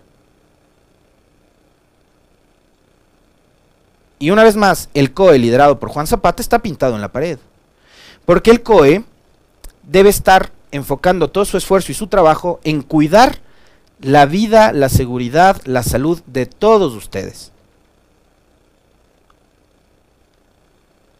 Y 4.20 4.30
una 4.30 4.44
vez 4.44 4.56
más, 4.56 4.90
el 4.94 5.14
COE 5.14 5.38
liderado 5.38 5.80
por 5.80 5.90
Juan 5.90 6.08
Zapata 6.08 6.42
está 6.42 6.60
pintado 6.60 6.96
en 6.96 7.02
la 7.02 7.12
pared. 7.12 7.38
Porque 8.26 8.52
el 8.52 8.64
COE 8.64 9.04
debe 9.84 10.10
estar 10.10 10.52
enfocando 10.72 11.30
todo 11.30 11.46
su 11.46 11.58
esfuerzo 11.58 11.92
y 11.92 11.96
su 11.96 12.08
trabajo 12.08 12.60
en 12.64 12.82
cuidar 12.82 13.40
la 14.00 14.26
vida, 14.26 14.74
la 14.74 14.90
seguridad, 14.90 15.62
la 15.66 15.84
salud 15.84 16.22
de 16.26 16.46
todos 16.46 16.94
ustedes. 16.94 17.52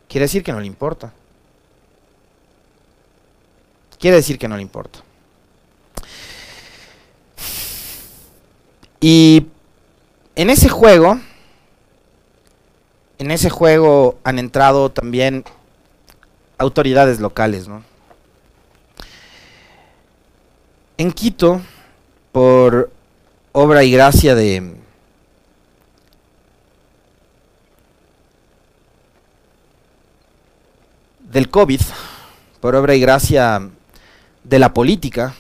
Quiere 0.08 0.26
decir 0.26 0.44
que 0.44 0.52
no 0.52 0.60
le 0.60 0.68
importa. 0.68 1.14
Quiere 4.00 4.18
decir 4.18 4.38
que 4.38 4.48
no 4.48 4.56
le 4.56 4.62
importa. 4.62 5.00
Y 9.00 9.48
en 10.36 10.50
ese 10.50 10.70
juego, 10.70 11.20
en 13.18 13.32
ese 13.32 13.50
juego 13.50 14.18
han 14.24 14.40
entrado 14.40 14.92
también 14.92 15.44
autoridades 16.58 17.20
locales, 17.20 17.68
¿no? 17.68 17.84
En 20.98 21.12
Quito, 21.12 21.62
por 22.38 22.92
obra 23.52 23.84
y 23.84 23.92
gracia 23.92 24.36
de, 24.36 24.76
del 31.32 31.50
COVID, 31.50 31.82
por 32.62 32.76
obra 32.76 32.94
y 32.94 33.00
gracia 33.00 33.68
de 34.44 34.60
la 34.60 34.72
política, 34.72 35.34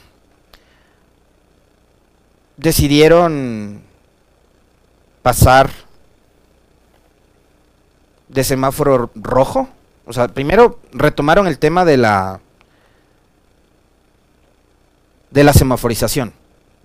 decidieron 2.56 3.84
pasar 5.22 5.70
de 8.27 8.44
semáforo 8.44 9.12
rojo. 9.13 9.70
O 10.08 10.13
sea, 10.13 10.30
primero 10.30 10.80
retomaron 10.94 11.46
el 11.46 11.60
tema 11.60 11.86
de 11.86 11.98
la 11.98 12.39
de 15.30 15.44
la 15.44 15.54
semaforización. 15.54 16.34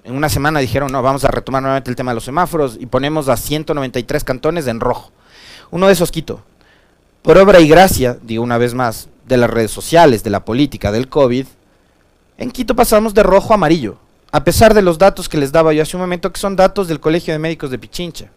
En 0.05 0.15
una 0.17 0.29
semana 0.29 0.61
dijeron, 0.61 0.91
no, 0.91 1.01
vamos 1.03 1.25
a 1.25 1.29
retomar 1.29 1.63
nuevamente 1.63 1.91
el 1.91 1.97
tema 1.97 2.11
de 2.11 2.17
los 2.17 2.25
semáforos 2.25 2.77
y 2.79 2.87
ponemos 2.87 3.29
a 3.29 3.37
193 3.37 4.25
cantones 4.25 4.67
en 4.67 4.81
rojo. 4.81 5.13
Uno 5.71 5.87
de 5.87 5.93
esos 5.93 6.11
quito. 6.11 6.43
Por 7.23 7.39
obra 7.39 7.61
y 7.61 7.69
gracia, 7.69 8.19
digo 8.21 8.43
una 8.43 8.59
vez 8.59 8.75
más, 8.75 9.09
de 9.27 9.37
las 9.37 9.49
redes 9.49 9.71
sociales, 9.71 10.25
de 10.25 10.31
la 10.31 10.45
política, 10.45 10.91
del 10.91 11.09
COVID, 11.09 11.47
en 12.39 12.51
Quito 12.51 12.75
pasamos 12.75 13.15
de 13.15 13.23
rojo 13.23 13.53
a 13.53 13.55
amarillo, 13.55 13.99
a 14.33 14.43
pesar 14.43 14.75
de 14.75 14.83
los 14.83 14.99
datos 14.99 15.29
que 15.29 15.39
les 15.39 15.53
daba 15.53 15.73
yo 15.73 15.83
hace 15.83 15.97
un 15.97 16.01
momento, 16.01 16.33
que 16.33 16.41
son 16.41 16.57
datos 16.57 16.89
del 16.89 16.99
Colegio 16.99 17.33
de 17.33 17.39
Médicos 17.39 17.71
de 17.71 17.79
Pichincha, 17.79 18.31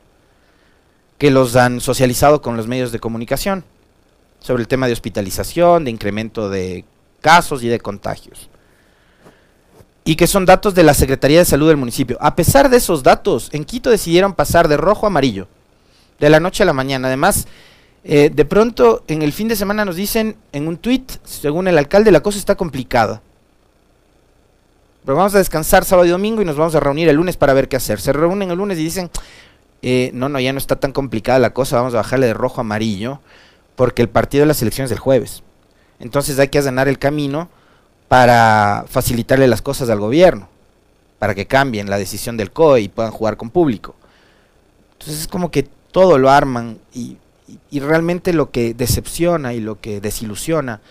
que 1.18 1.32
los 1.32 1.56
han 1.56 1.82
socializado 1.82 2.42
con 2.42 2.58
los 2.58 2.68
medios 2.68 2.92
de 2.92 3.00
comunicación, 3.00 3.64
sobre 4.40 4.62
el 4.62 4.68
tema 4.68 4.86
de 4.86 4.94
hospitalización, 4.94 5.86
de 5.86 5.92
incremento 5.92 6.50
de 6.50 6.86
casos 7.22 7.64
y 7.64 7.68
de 7.68 7.80
contagios. 7.80 8.50
Y 10.06 10.16
que 10.16 10.28
son 10.28 10.46
datos 10.46 10.76
de 10.76 10.84
la 10.84 10.94
Secretaría 10.94 11.40
de 11.40 11.46
Salud 11.46 11.68
del 11.68 11.78
municipio. 11.78 12.18
A 12.22 12.36
pesar 12.36 12.70
de 12.70 12.78
esos 12.78 13.04
datos, 13.04 13.50
en 13.52 13.66
Quito 13.66 13.90
decidieron 13.90 14.34
pasar 14.34 14.68
de 14.68 14.78
rojo 14.78 15.06
a 15.06 15.10
amarillo, 15.10 15.48
de 16.20 16.30
la 16.30 16.40
noche 16.40 16.64
a 16.64 16.66
la 16.66 16.74
mañana. 16.74 17.08
Además, 17.08 17.48
eh, 18.04 18.30
de 18.34 18.46
pronto, 18.46 19.04
en 19.08 19.24
el 19.24 19.34
fin 19.34 19.48
de 19.48 19.56
semana 19.56 19.84
nos 19.84 19.96
dicen 19.96 20.38
en 20.54 20.68
un 20.68 20.78
tuit, 20.78 21.12
según 21.24 21.68
el 21.68 21.78
alcalde, 21.78 22.12
la 22.12 22.22
cosa 22.22 22.38
está 22.38 22.56
complicada. 22.56 23.24
Pero 25.04 25.18
vamos 25.18 25.34
a 25.34 25.40
descansar 25.40 25.86
sábado 25.86 26.06
y 26.06 26.12
domingo 26.12 26.42
y 26.42 26.46
nos 26.46 26.56
vamos 26.56 26.76
a 26.76 26.80
reunir 26.80 27.10
el 27.10 27.16
lunes 27.16 27.36
para 27.36 27.54
ver 27.54 27.68
qué 27.68 27.76
hacer. 27.76 28.00
Se 28.00 28.14
reúnen 28.14 28.52
el 28.52 28.58
lunes 28.58 28.78
y 28.78 28.84
dicen, 28.84 29.10
eh, 29.82 30.12
no, 30.14 30.30
no, 30.30 30.40
ya 30.40 30.54
no 30.54 30.60
está 30.60 30.76
tan 30.76 30.92
complicada 30.92 31.40
la 31.40 31.52
cosa, 31.52 31.78
vamos 31.78 31.96
a 31.96 31.98
bajarle 31.98 32.28
de 32.28 32.34
rojo 32.36 32.60
a 32.60 32.62
amarillo, 32.62 33.22
porque 33.76 34.04
el 34.04 34.10
partido 34.10 34.44
de 34.44 34.48
las 34.48 34.62
elecciones 34.62 34.92
es 34.92 34.98
el 34.98 35.00
jueves. 35.00 35.42
Entonces 36.00 36.38
hay 36.38 36.50
que 36.50 36.60
allanar 36.60 36.88
el 36.88 37.00
camino 37.00 37.50
para 38.08 38.86
facilitarle 38.88 39.48
las 39.48 39.62
cosas 39.62 39.90
al 39.90 40.00
gobierno, 40.00 40.48
para 41.20 41.36
que 41.36 41.48
cambien 41.48 41.90
la 41.90 41.98
decisión 41.98 42.38
del 42.38 42.52
COE 42.52 42.82
y 42.82 42.88
puedan 42.90 43.12
jugar 43.12 43.38
con 43.38 43.50
público. 43.50 43.96
Entonces 44.94 45.22
es 45.22 45.28
como 45.28 45.52
que 45.52 45.64
todo 45.92 46.18
lo 46.18 46.30
arman 46.30 46.80
y 46.94 47.18
y, 47.70 47.80
realmente 47.80 48.34
lo 48.34 48.52
que 48.52 48.74
decepciona 48.74 49.54
y 49.54 49.60
lo 49.60 49.80
que 49.80 50.02
desilusiona 50.02 50.82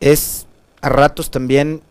es 0.00 0.46
a 0.80 0.88
ratos 0.88 1.30
también 1.30 1.82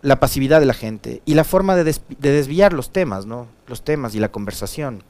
la 0.00 0.18
pasividad 0.18 0.60
de 0.60 0.66
la 0.66 0.74
gente 0.74 1.22
y 1.24 1.34
la 1.34 1.44
forma 1.44 1.76
de, 1.76 1.94
desviar 2.18 2.72
los 2.72 2.92
temas, 2.92 3.26
¿no? 3.26 3.46
Los 3.68 3.82
temas 3.82 4.14
y 4.14 4.18
la 4.18 4.30
conversación. 4.30 5.04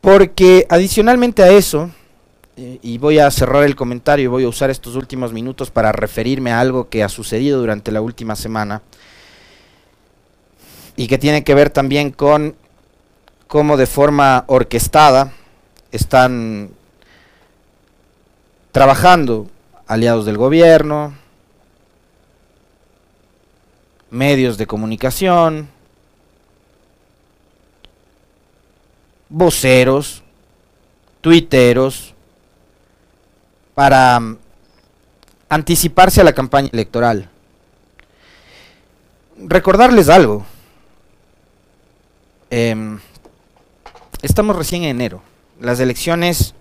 Porque 0.00 0.66
adicionalmente 0.68 1.42
a 1.42 1.50
eso, 1.50 1.90
eh, 2.58 2.78
y 2.80 2.96
voy 2.96 3.18
a 3.18 3.30
cerrar 3.30 3.64
el 3.64 3.76
comentario 3.76 4.24
y 4.24 4.28
voy 4.28 4.44
a 4.44 4.48
usar 4.48 4.70
estos 4.70 4.96
últimos 4.96 5.30
minutos 5.30 5.70
para 5.70 5.92
referirme 5.92 6.52
a 6.52 6.60
algo 6.60 6.88
que 6.88 7.04
ha 7.04 7.08
sucedido 7.10 7.60
durante 7.60 7.92
la 7.92 8.00
última 8.00 8.34
semana 8.34 8.80
y 10.96 11.06
que 11.06 11.18
tiene 11.18 11.44
que 11.44 11.54
ver 11.54 11.68
también 11.68 12.10
con 12.10 12.56
cómo 13.46 13.76
de 13.76 13.86
forma 13.86 14.44
orquestada 14.46 15.32
están 15.92 16.70
trabajando 18.72 19.48
aliados 19.86 20.24
del 20.24 20.38
gobierno, 20.38 21.14
medios 24.10 24.56
de 24.56 24.66
comunicación, 24.66 25.68
voceros, 29.28 30.22
tuiteros, 31.20 32.15
para 33.76 34.18
mm, 34.18 34.38
anticiparse 35.50 36.22
a 36.22 36.24
la 36.24 36.32
campaña 36.32 36.70
electoral. 36.72 37.28
Recordarles 39.38 40.08
algo. 40.08 40.44
Em, 42.50 42.98
estamos 44.22 44.56
recién 44.56 44.82
en 44.82 44.90
enero 44.90 45.22
las 45.60 45.80
elecciones, 45.80 46.54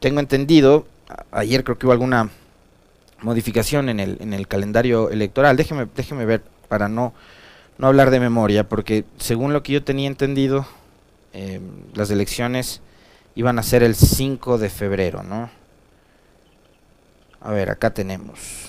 tengo 0.00 0.20
entendido, 0.20 0.86
ayer 1.32 1.64
creo 1.64 1.78
que 1.78 1.86
hubo 1.86 1.92
alguna 1.92 2.30
modificación 3.20 3.88
en 3.88 3.98
el, 3.98 4.18
en 4.20 4.32
el 4.32 4.46
calendario 4.46 5.10
electoral. 5.10 5.56
Déjeme, 5.56 5.86
déjeme 5.96 6.24
ver 6.24 6.42
para 6.68 6.88
no, 6.88 7.14
no 7.78 7.86
hablar 7.86 8.10
de 8.10 8.20
memoria, 8.20 8.68
porque 8.68 9.04
según 9.18 9.52
lo 9.52 9.62
que 9.62 9.72
yo 9.72 9.84
tenía 9.84 10.06
entendido, 10.06 10.66
em, 11.32 11.62
las 11.94 12.10
elecciones 12.10 12.82
iban 13.34 13.58
a 13.58 13.62
ser 13.62 13.82
el 13.82 13.94
5 13.94 14.58
de 14.58 14.70
febrero, 14.70 15.22
¿no? 15.22 15.57
A 17.40 17.52
ver, 17.52 17.70
acá 17.70 17.90
tenemos. 17.90 18.68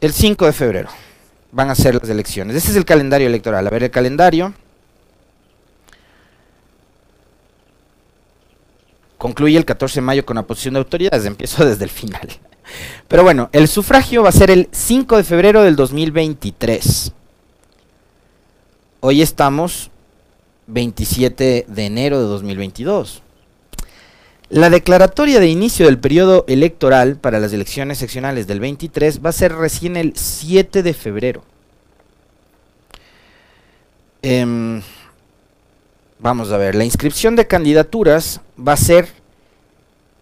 El 0.00 0.12
5 0.12 0.46
de 0.46 0.52
febrero 0.52 0.88
van 1.52 1.70
a 1.70 1.74
ser 1.74 1.94
las 1.94 2.08
elecciones. 2.08 2.56
Este 2.56 2.70
es 2.70 2.76
el 2.76 2.84
calendario 2.84 3.26
electoral. 3.26 3.66
A 3.66 3.70
ver, 3.70 3.84
el 3.84 3.90
calendario 3.90 4.52
concluye 9.18 9.56
el 9.56 9.64
14 9.64 10.00
de 10.00 10.00
mayo 10.00 10.26
con 10.26 10.34
la 10.34 10.42
posición 10.42 10.74
de 10.74 10.80
autoridades, 10.80 11.24
empiezo 11.26 11.64
desde 11.68 11.84
el 11.84 11.90
final. 11.90 12.28
Pero 13.06 13.22
bueno, 13.22 13.50
el 13.52 13.68
sufragio 13.68 14.22
va 14.22 14.30
a 14.30 14.32
ser 14.32 14.50
el 14.50 14.68
5 14.72 15.18
de 15.18 15.24
febrero 15.24 15.62
del 15.62 15.76
2023. 15.76 17.12
Hoy 19.00 19.22
estamos 19.22 19.90
27 20.66 21.66
de 21.68 21.86
enero 21.86 22.20
de 22.20 22.26
2022. 22.26 23.22
La 24.52 24.68
declaratoria 24.68 25.40
de 25.40 25.48
inicio 25.48 25.86
del 25.86 25.98
periodo 25.98 26.44
electoral 26.46 27.16
para 27.16 27.40
las 27.40 27.52
elecciones 27.54 27.96
seccionales 27.96 28.46
del 28.46 28.60
23 28.60 29.24
va 29.24 29.30
a 29.30 29.32
ser 29.32 29.54
recién 29.54 29.96
el 29.96 30.14
7 30.14 30.82
de 30.82 30.92
febrero. 30.92 31.42
Em, 34.20 34.82
Vamos 36.22 36.52
a 36.52 36.56
ver, 36.56 36.76
la 36.76 36.84
inscripción 36.84 37.34
de 37.34 37.48
candidaturas 37.48 38.40
va 38.56 38.74
a 38.74 38.76
ser 38.76 39.08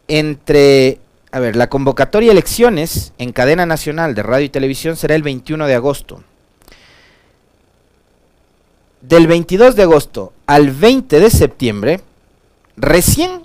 entre, 0.08 0.98
a 1.30 1.40
ver, 1.40 1.56
la 1.56 1.68
convocatoria 1.68 2.28
de 2.28 2.32
elecciones 2.32 3.12
en 3.18 3.32
cadena 3.32 3.66
nacional 3.66 4.14
de 4.14 4.22
radio 4.22 4.46
y 4.46 4.48
televisión 4.48 4.96
será 4.96 5.14
el 5.14 5.22
21 5.22 5.66
de 5.66 5.74
agosto. 5.74 6.24
Del 9.02 9.26
22 9.26 9.76
de 9.76 9.82
agosto 9.82 10.32
al 10.46 10.70
20 10.70 11.20
de 11.20 11.28
septiembre, 11.28 12.00
recién 12.78 13.42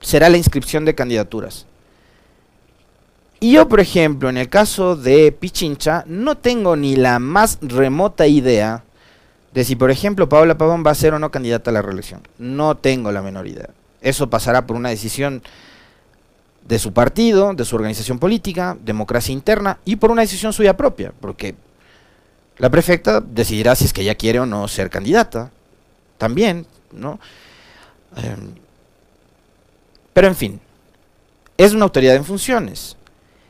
será 0.00 0.28
la 0.28 0.36
inscripción 0.36 0.84
de 0.84 0.94
candidaturas. 0.94 1.66
Y 3.40 3.52
yo, 3.52 3.68
por 3.68 3.78
ejemplo, 3.78 4.28
en 4.28 4.36
el 4.36 4.48
caso 4.48 4.96
de 4.96 5.30
Pichincha, 5.30 6.04
no 6.06 6.36
tengo 6.36 6.74
ni 6.74 6.96
la 6.96 7.20
más 7.20 7.58
remota 7.62 8.26
idea 8.26 8.82
de 9.54 9.64
si, 9.64 9.76
por 9.76 9.90
ejemplo, 9.90 10.28
Paola 10.28 10.58
Pavón 10.58 10.84
va 10.84 10.90
a 10.90 10.96
ser 10.96 11.14
o 11.14 11.18
no 11.18 11.30
candidata 11.30 11.70
a 11.70 11.72
la 11.72 11.82
reelección. 11.82 12.22
No 12.38 12.76
tengo 12.76 13.12
la 13.12 13.22
menor 13.22 13.46
idea. 13.46 13.70
Eso 14.00 14.28
pasará 14.28 14.66
por 14.66 14.76
una 14.76 14.88
decisión 14.88 15.42
de 16.66 16.78
su 16.78 16.92
partido, 16.92 17.54
de 17.54 17.64
su 17.64 17.76
organización 17.76 18.18
política, 18.18 18.76
democracia 18.84 19.32
interna 19.32 19.78
y 19.84 19.96
por 19.96 20.10
una 20.10 20.22
decisión 20.22 20.52
suya 20.52 20.76
propia, 20.76 21.12
porque 21.18 21.54
la 22.58 22.70
prefecta 22.70 23.20
decidirá 23.20 23.74
si 23.74 23.86
es 23.86 23.92
que 23.92 24.02
ella 24.02 24.16
quiere 24.16 24.40
o 24.40 24.46
no 24.46 24.68
ser 24.68 24.90
candidata. 24.90 25.50
También, 26.18 26.66
¿no? 26.92 27.20
Em, 28.16 28.54
pero 30.18 30.26
en 30.26 30.34
fin, 30.34 30.60
es 31.56 31.74
una 31.74 31.84
autoridad 31.84 32.16
en 32.16 32.24
funciones. 32.24 32.96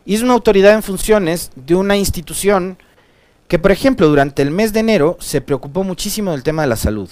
Y 0.04 0.14
es 0.14 0.20
una 0.20 0.34
autoridad 0.34 0.74
en 0.74 0.82
funciones 0.82 1.50
de 1.56 1.74
una 1.74 1.96
institución 1.96 2.76
que 3.48 3.58
por 3.58 3.72
ejemplo 3.72 4.06
durante 4.06 4.42
el 4.42 4.50
mes 4.50 4.74
de 4.74 4.80
enero 4.80 5.16
se 5.18 5.40
preocupó 5.40 5.82
muchísimo 5.82 6.32
del 6.32 6.42
tema 6.42 6.60
de 6.60 6.68
la 6.68 6.76
salud 6.76 7.08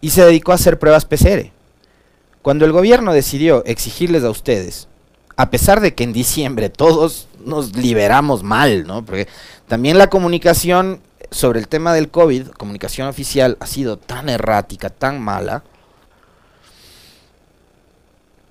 y 0.00 0.10
se 0.10 0.24
dedicó 0.24 0.52
a 0.52 0.54
hacer 0.54 0.78
pruebas 0.78 1.04
PCR. 1.04 1.50
Cuando 2.42 2.64
el 2.64 2.70
gobierno 2.70 3.12
decidió 3.12 3.64
exigirles 3.64 4.22
a 4.22 4.30
ustedes, 4.30 4.86
a 5.34 5.50
pesar 5.50 5.80
de 5.80 5.92
que 5.92 6.04
en 6.04 6.12
diciembre 6.12 6.68
todos 6.68 7.26
nos 7.44 7.74
liberamos 7.74 8.44
mal, 8.44 8.86
¿no? 8.86 9.04
Porque 9.04 9.26
también 9.66 9.98
la 9.98 10.10
comunicación 10.10 11.00
sobre 11.32 11.58
el 11.58 11.66
tema 11.66 11.92
del 11.92 12.08
COVID, 12.08 12.50
comunicación 12.50 13.08
oficial, 13.08 13.56
ha 13.58 13.66
sido 13.66 13.98
tan 13.98 14.28
errática, 14.28 14.90
tan 14.90 15.20
mala, 15.20 15.64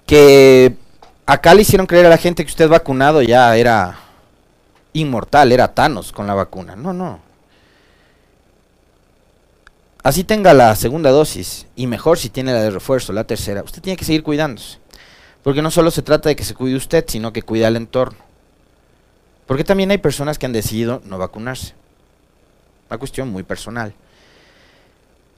que 0.09 0.75
acá 1.27 1.53
le 1.53 1.61
hicieron 1.61 1.85
creer 1.85 2.07
a 2.07 2.09
la 2.09 2.17
gente 2.17 2.43
que 2.43 2.49
usted 2.49 2.67
vacunado 2.67 3.21
ya 3.21 3.55
era 3.55 3.99
inmortal, 4.91 5.51
era 5.51 5.75
Thanos 5.75 6.11
con 6.11 6.25
la 6.25 6.33
vacuna. 6.33 6.75
No, 6.75 6.93
no. 6.93 7.19
así 10.01 10.23
tenga 10.23 10.55
la 10.55 10.75
segunda 10.75 11.11
dosis 11.11 11.67
y 11.75 11.85
mejor 11.85 12.17
si 12.17 12.31
tiene 12.31 12.53
la 12.53 12.63
de 12.63 12.71
refuerzo, 12.71 13.13
la 13.13 13.25
tercera, 13.25 13.61
usted 13.61 13.83
tiene 13.83 13.97
que 13.97 14.05
seguir 14.05 14.23
cuidándose. 14.23 14.79
Porque 15.43 15.61
no 15.61 15.69
solo 15.69 15.91
se 15.91 16.01
trata 16.01 16.27
de 16.27 16.35
que 16.35 16.43
se 16.43 16.55
cuide 16.55 16.75
usted, 16.75 17.05
sino 17.07 17.31
que 17.31 17.43
cuide 17.43 17.67
al 17.67 17.75
entorno. 17.75 18.17
Porque 19.45 19.63
también 19.63 19.91
hay 19.91 19.99
personas 19.99 20.39
que 20.39 20.47
han 20.47 20.53
decidido 20.53 21.03
no 21.05 21.19
vacunarse. 21.19 21.75
Una 22.89 22.97
cuestión 22.97 23.29
muy 23.29 23.43
personal. 23.43 23.93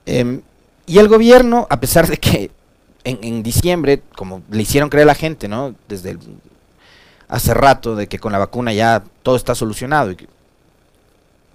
Em, 0.05 0.41
y 0.85 0.97
el 0.97 1.09
gobierno, 1.09 1.67
a 1.69 1.81
pesar 1.81 2.07
de 2.07 2.15
que 2.15 2.51
en, 3.03 3.43
diciembre, 3.43 4.01
como 4.15 4.41
le 4.49 4.61
hicieron 4.61 4.89
creer 4.89 5.03
a 5.03 5.13
la 5.13 5.15
gente, 5.15 5.47
¿no? 5.47 5.75
Desde 5.87 6.17
hace 7.27 7.53
rato, 7.53 7.95
de 7.95 8.07
que 8.07 8.19
con 8.19 8.31
la 8.31 8.37
vacuna 8.37 8.73
ya 8.73 9.03
todo 9.23 9.35
está 9.35 9.55
solucionado 9.55 10.11
y 10.11 10.15
que 10.15 10.27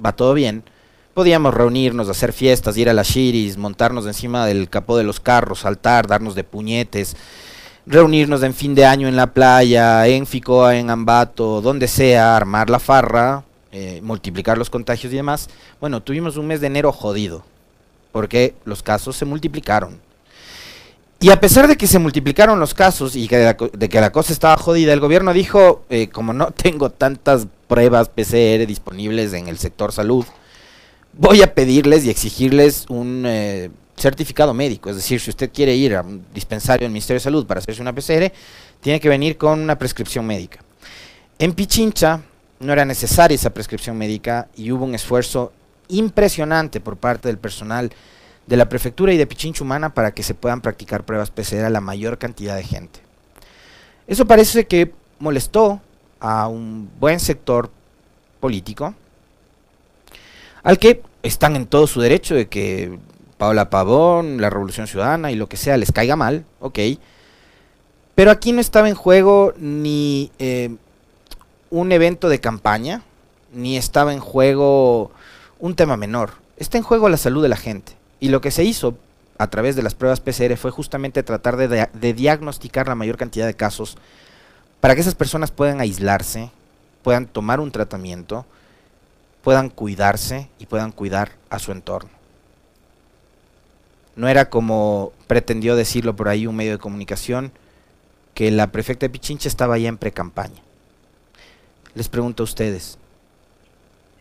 va 0.05 0.13
todo 0.13 0.35
bien, 0.35 0.65
podíamos 1.15 1.55
reunirnos, 1.55 2.09
hacer 2.09 2.33
fiestas, 2.33 2.77
ir 2.77 2.89
a 2.89 2.95
las 2.95 3.09
shiris, 3.09 3.57
montarnos 3.57 4.07
encima 4.07 4.47
del 4.47 4.69
capó 4.69 4.97
de 4.97 5.05
los 5.05 5.21
carros, 5.21 5.61
saltar, 5.61 6.07
darnos 6.07 6.35
de 6.35 6.45
puñetes, 6.45 7.17
reunirnos 7.87 8.43
en 8.43 8.55
fin 8.55 8.75
de 8.75 8.85
año 8.85 9.09
en 9.09 9.17
la 9.17 9.29
playa, 9.29 10.07
en 10.07 10.27
Ficoa, 10.27 10.77
en 10.77 10.91
Ambato, 10.91 11.61
donde 11.61 11.89
sea, 11.89 12.37
armar 12.37 12.69
la 12.69 12.79
farra, 12.79 13.45
eh, 13.73 14.01
multiplicar 14.03 14.59
los 14.59 14.71
contagios 14.71 15.13
y 15.13 15.17
demás. 15.17 15.49
Bueno, 15.81 16.03
tuvimos 16.03 16.37
un 16.37 16.47
mes 16.47 16.61
de 16.61 16.67
enero 16.67 16.93
jodido, 16.93 17.45
porque 18.13 18.55
los 18.65 18.83
casos 18.83 19.17
se 19.17 19.25
multiplicaron. 19.25 20.06
Y 21.19 21.31
a 21.31 21.41
pesar 21.41 21.67
de 21.67 21.77
que 21.77 21.87
se 21.87 21.99
multiplicaron 21.99 22.61
los 22.61 22.75
casos 22.75 23.17
y 23.17 23.27
que 23.27 23.39
de, 23.39 23.89
que 23.89 24.01
la 24.01 24.13
cosa 24.13 24.33
estaba 24.33 24.57
jodida, 24.59 24.93
el 24.93 25.01
gobierno 25.01 25.33
dijo, 25.33 25.85
eh, 25.89 26.09
como 26.09 26.33
no 26.33 26.51
tengo 26.57 26.91
tantas 26.91 27.47
pruebas 27.69 28.09
PCR 28.09 28.67
disponibles 28.67 29.33
en 29.33 29.49
el 29.49 29.59
sector 29.59 29.93
salud, 29.93 30.25
voy 31.15 31.43
a 31.43 31.55
pedirles 31.55 32.05
y 32.05 32.11
exigirles 32.11 32.85
un 32.89 33.25
eh, 33.27 33.71
certificado 33.97 34.53
médico. 34.53 34.91
Es 34.91 34.97
decir, 34.97 35.21
si 35.21 35.31
usted 35.31 35.51
quiere 35.53 35.75
ir 35.75 35.95
a 35.97 36.03
un 36.03 36.25
dispensario 36.35 36.85
del 36.85 36.93
Ministerio 36.93 37.19
de 37.19 37.25
Salud 37.25 37.47
para 37.47 37.61
hacerse 37.61 37.81
una 37.81 37.95
PCR, 37.95 38.31
tiene 38.81 39.01
que 39.01 39.09
venir 39.09 39.39
con 39.39 39.59
una 39.59 39.79
prescripción 39.79 40.27
médica. 40.27 40.59
En 41.39 41.55
Pichincha 41.55 42.21
no 42.61 42.73
era 42.73 42.85
necesaria 42.85 43.35
esa 43.35 43.51
prescripción 43.51 43.97
médica 43.97 44.49
y 44.55 44.71
hubo 44.71 44.85
un 44.85 44.95
esfuerzo 44.95 45.53
impresionante 45.89 46.81
por 46.81 46.97
parte 46.97 47.29
del 47.29 47.39
personal 47.39 47.91
de 48.47 48.57
la 48.57 48.69
prefectura 48.69 49.13
y 49.13 49.17
de 49.17 49.27
Pichincha 49.27 49.65
Humana 49.65 49.95
para 49.95 50.13
que 50.13 50.23
se 50.23 50.35
puedan 50.35 50.61
practicar 50.61 51.05
pruebas 51.05 51.31
PCR 51.31 51.65
a 51.65 51.71
la 51.71 51.81
mayor 51.81 52.19
cantidad 52.19 52.57
de 52.57 52.63
gente. 52.63 53.01
Eso 54.07 54.27
parece 54.27 54.67
que 54.67 54.93
molestó 55.19 55.81
a 56.21 56.49
un 56.49 56.89
buen 57.01 57.19
sector 57.19 57.71
político, 58.41 58.95
al 60.63 60.79
que 60.79 61.03
están 61.23 61.57
en 61.57 61.67
todo 61.67 61.87
su 61.87 62.01
derecho 62.01 62.35
de 62.35 62.49
que 62.49 62.99
Paula 63.39 63.71
Pavón, 63.71 64.41
la 64.41 64.51
Revolución 64.51 64.87
Ciudadana 64.87 65.31
y 65.31 65.37
lo 65.37 65.49
que 65.49 65.57
sea 65.57 65.77
les 65.77 65.93
caiga 65.93 66.17
mal, 66.17 66.45
ok. 66.61 66.79
Pero 68.15 68.31
aquí 68.31 68.53
no 68.53 68.61
estaba 68.61 68.89
en 68.89 68.95
juego 68.95 69.53
ni 69.59 70.31
eh, 70.39 70.75
un 71.71 71.93
evento 71.93 72.29
de 72.29 72.41
campaña, 72.41 73.03
ni 73.53 73.77
estaba 73.77 74.13
en 74.13 74.21
juego 74.21 75.11
un 75.59 75.75
tema 75.75 75.97
menor. 75.97 76.33
Está 76.57 76.79
en 76.79 76.85
juego 76.85 77.09
la 77.09 77.17
salud 77.17 77.43
de 77.43 77.49
la 77.49 77.57
gente. 77.57 77.93
Y 78.21 78.29
lo 78.29 78.41
que 78.41 78.51
se 78.51 78.65
hizo 78.65 78.97
a 79.39 79.49
través 79.49 79.77
de 79.77 79.83
las 79.83 79.95
pruebas 79.95 80.21
PCR 80.21 80.57
fue 80.57 80.71
justamente 80.71 81.23
tratar 81.23 81.57
de, 81.57 81.89
diagnosticar 82.15 82.89
la 82.89 82.95
mayor 82.95 83.17
cantidad 83.17 83.47
de 83.47 83.55
casos 83.55 83.97
para 84.81 84.95
que 84.95 85.01
esas 85.01 85.15
personas 85.15 85.51
puedan 85.51 85.81
aislarse, 85.81 86.51
puedan 87.03 87.27
tomar 87.27 87.61
un 87.61 87.71
tratamiento, 87.71 88.47
puedan 89.43 89.69
cuidarse 89.69 90.49
y 90.59 90.67
puedan 90.67 90.93
cuidar 90.93 91.33
a 91.51 91.59
su 91.59 91.73
entorno. 91.73 92.11
No 94.15 94.29
era 94.29 94.49
como 94.49 95.13
pretendió 95.27 95.77
decirlo 95.77 96.17
por 96.17 96.29
ahí 96.29 96.47
un 96.47 96.57
medio 96.57 96.73
de 96.73 96.79
comunicación, 96.79 97.53
que 98.33 98.51
la 98.51 98.69
prefecta 98.69 99.07
de 99.07 99.11
Pichincha 99.11 99.49
estaba 99.49 99.79
ya 99.79 99.89
en 99.89 99.99
pre-campaña. 99.99 100.63
Les 101.95 102.09
pregunto 102.09 102.43
a 102.43 102.45
ustedes, 102.45 102.99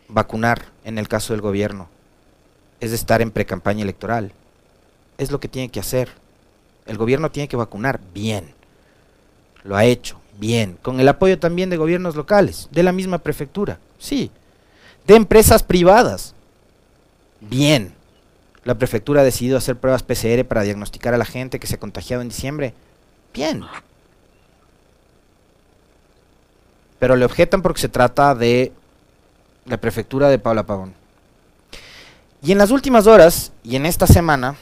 vacunar 0.08 0.66
en 0.84 0.98
el 0.98 1.08
caso 1.08 1.34
del 1.34 1.42
gobierno 1.42 1.90
es 2.80 2.92
estar 2.92 3.22
en 3.22 3.32
pre-campaña 3.32 3.84
electoral. 3.84 4.32
Es 5.18 5.32
lo 5.32 5.40
que 5.40 5.48
tiene 5.48 5.70
que 5.70 5.80
hacer. 5.80 6.10
El 6.86 6.98
gobierno 6.98 7.32
tiene 7.32 7.48
que 7.48 7.58
vacunar 7.58 8.00
bien. 8.14 8.54
Lo 9.64 9.76
ha 9.76 9.86
hecho 9.86 10.20
bien, 10.40 10.78
con 10.82 11.00
el 11.00 11.08
apoyo 11.08 11.40
también 11.40 11.70
de 11.70 11.78
gobiernos 11.78 12.16
locales, 12.16 12.68
de 12.72 12.84
la 12.84 12.92
misma 12.92 13.20
prefectura, 13.20 13.80
sí, 13.98 14.32
de 15.08 15.16
empresas 15.16 15.64
privadas, 15.64 16.34
bien. 17.42 17.94
La 18.64 18.76
prefectura 18.76 19.22
ha 19.22 19.24
decidido 19.24 19.58
hacer 19.58 19.76
pruebas 19.76 20.02
PCR 20.02 20.44
para 20.46 20.64
diagnosticar 20.64 21.14
a 21.14 21.20
la 21.20 21.26
gente 21.26 21.60
que 21.60 21.68
se 21.68 21.76
ha 21.76 21.80
contagiado 21.80 22.24
en 22.24 22.30
diciembre. 22.30 22.74
Bien. 23.32 23.64
Pero 26.98 27.16
le 27.16 27.26
objetan 27.26 27.62
porque 27.62 27.82
se 27.82 27.90
trata 27.90 28.34
de 28.34 28.72
la 29.66 29.78
prefectura 29.78 30.30
de 30.30 30.40
Paula 30.40 30.66
Pavón. 30.66 30.96
Y 32.46 32.52
en 32.52 32.60
las 32.60 32.70
últimas 32.70 33.08
horas 33.08 33.52
y 33.64 33.76
en 33.76 33.88
esta 33.88 34.06
semana 34.06 34.56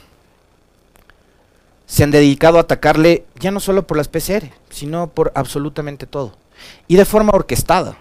se 1.84 2.02
han 2.02 2.10
dedicado 2.10 2.56
a 2.56 2.62
atacarle 2.62 3.26
ya 3.38 3.50
no 3.50 3.60
solo 3.60 3.86
por 3.86 3.98
las 3.98 4.08
PCR, 4.08 4.50
sino 4.70 5.08
por 5.08 5.32
absolutamente 5.34 6.06
todo. 6.06 6.34
Y 6.88 6.96
de 6.96 7.04
forma 7.04 7.32
orquestada. 7.34 7.98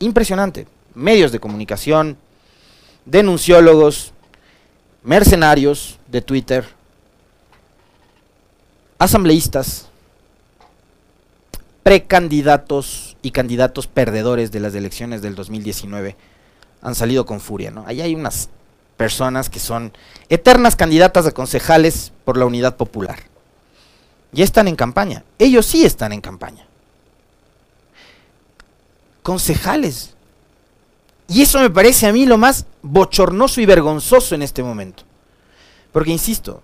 Impresionante. 0.00 0.66
Medios 0.92 1.30
de 1.30 1.38
comunicación, 1.38 2.16
denunciólogos, 3.06 4.12
mercenarios 5.04 6.00
de 6.08 6.20
Twitter, 6.20 6.66
asambleístas, 8.98 9.88
precandidatos 11.84 13.16
y 13.22 13.30
candidatos 13.30 13.86
perdedores 13.86 14.50
de 14.50 14.58
las 14.58 14.74
elecciones 14.74 15.22
del 15.22 15.36
2019 15.36 16.16
han 16.82 16.94
salido 16.94 17.24
con 17.24 17.40
furia, 17.40 17.70
¿no? 17.70 17.84
Ahí 17.86 18.00
hay 18.00 18.14
unas 18.14 18.48
personas 18.96 19.48
que 19.48 19.60
son 19.60 19.92
eternas 20.28 20.76
candidatas 20.76 21.26
a 21.26 21.32
concejales 21.32 22.12
por 22.24 22.36
la 22.36 22.44
unidad 22.44 22.76
popular. 22.76 23.18
Ya 24.32 24.44
están 24.44 24.68
en 24.68 24.76
campaña. 24.76 25.24
Ellos 25.38 25.66
sí 25.66 25.84
están 25.84 26.12
en 26.12 26.20
campaña. 26.20 26.66
Concejales 29.22 30.12
y 31.32 31.40
eso 31.40 31.60
me 31.60 31.70
parece 31.70 32.06
a 32.06 32.12
mí 32.12 32.26
lo 32.26 32.36
más 32.36 32.66
bochornoso 32.82 33.62
y 33.62 33.66
vergonzoso 33.66 34.34
en 34.34 34.42
este 34.42 34.62
momento. 34.62 35.04
Porque, 35.90 36.10
insisto, 36.10 36.62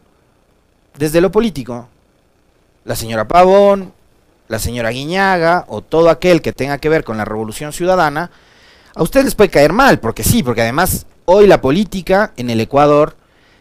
desde 0.95 1.23
lo 1.23 1.33
político, 1.33 1.89
la 2.85 2.95
señora 2.95 3.27
Pavón, 3.27 3.95
la 4.49 4.59
señora 4.59 4.91
Guiñaga 4.91 5.65
o 5.69 5.81
todo 5.81 6.11
aquel 6.11 6.43
que 6.43 6.53
tenga 6.53 6.77
que 6.77 6.91
ver 6.91 7.03
con 7.03 7.17
la 7.17 7.25
revolución 7.25 7.73
ciudadana, 7.73 8.31
a 8.99 9.03
ustedes 9.05 9.27
les 9.27 9.35
puede 9.37 9.51
caer 9.51 9.73
mal, 9.73 10.01
porque 10.01 10.25
sí, 10.25 10.43
porque 10.43 10.63
además 10.63 11.07
hoy 11.25 11.47
la 11.47 11.61
política 11.61 12.33
en 12.37 12.51
el 12.51 12.61
Ecuador 12.61 13.17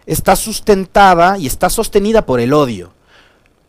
está 0.08 0.36
sustentada 0.36 1.38
y 1.38 1.46
está 1.46 1.70
sostenida 1.70 2.26
por 2.26 2.40
el 2.40 2.54
odio, 2.54 2.92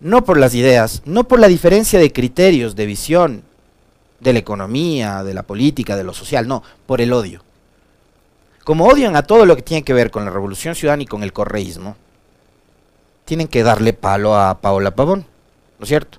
no 0.00 0.24
por 0.24 0.38
las 0.38 0.54
ideas, 0.54 1.02
no 1.04 1.24
por 1.24 1.38
la 1.38 1.46
diferencia 1.46 1.98
de 1.98 2.10
criterios, 2.10 2.74
de 2.74 2.86
visión, 2.86 3.42
de 4.18 4.32
la 4.32 4.38
economía, 4.38 5.22
de 5.22 5.34
la 5.34 5.42
política, 5.42 5.94
de 5.94 6.04
lo 6.04 6.14
social, 6.14 6.48
no, 6.48 6.62
por 6.86 7.02
el 7.02 7.12
odio. 7.12 7.44
Como 8.64 8.86
odian 8.86 9.14
a 9.14 9.24
todo 9.24 9.44
lo 9.44 9.54
que 9.54 9.60
tiene 9.60 9.84
que 9.84 9.92
ver 9.92 10.10
con 10.10 10.24
la 10.24 10.30
revolución 10.30 10.74
ciudadana 10.74 11.02
y 11.02 11.06
con 11.06 11.22
el 11.22 11.34
correísmo, 11.34 11.96
tienen 13.26 13.46
que 13.46 13.62
darle 13.62 13.92
palo 13.92 14.34
a 14.38 14.62
Paola 14.62 14.92
Pavón, 14.92 15.26
¿no 15.78 15.82
es 15.82 15.88
cierto? 15.90 16.16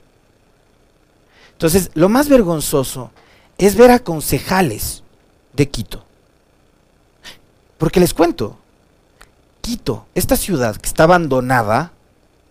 Entonces, 1.53 1.89
lo 1.95 2.07
más 2.07 2.29
vergonzoso 2.29 3.09
es 3.57 3.75
ver 3.75 3.89
a 3.89 3.97
concejales 3.97 5.01
de 5.53 5.69
Quito. 5.69 6.05
Porque 7.77 7.99
les 7.99 8.13
cuento, 8.13 8.57
Quito, 9.61 10.05
esta 10.15 10.35
ciudad 10.35 10.75
que 10.75 10.87
está 10.87 11.03
abandonada, 11.03 11.91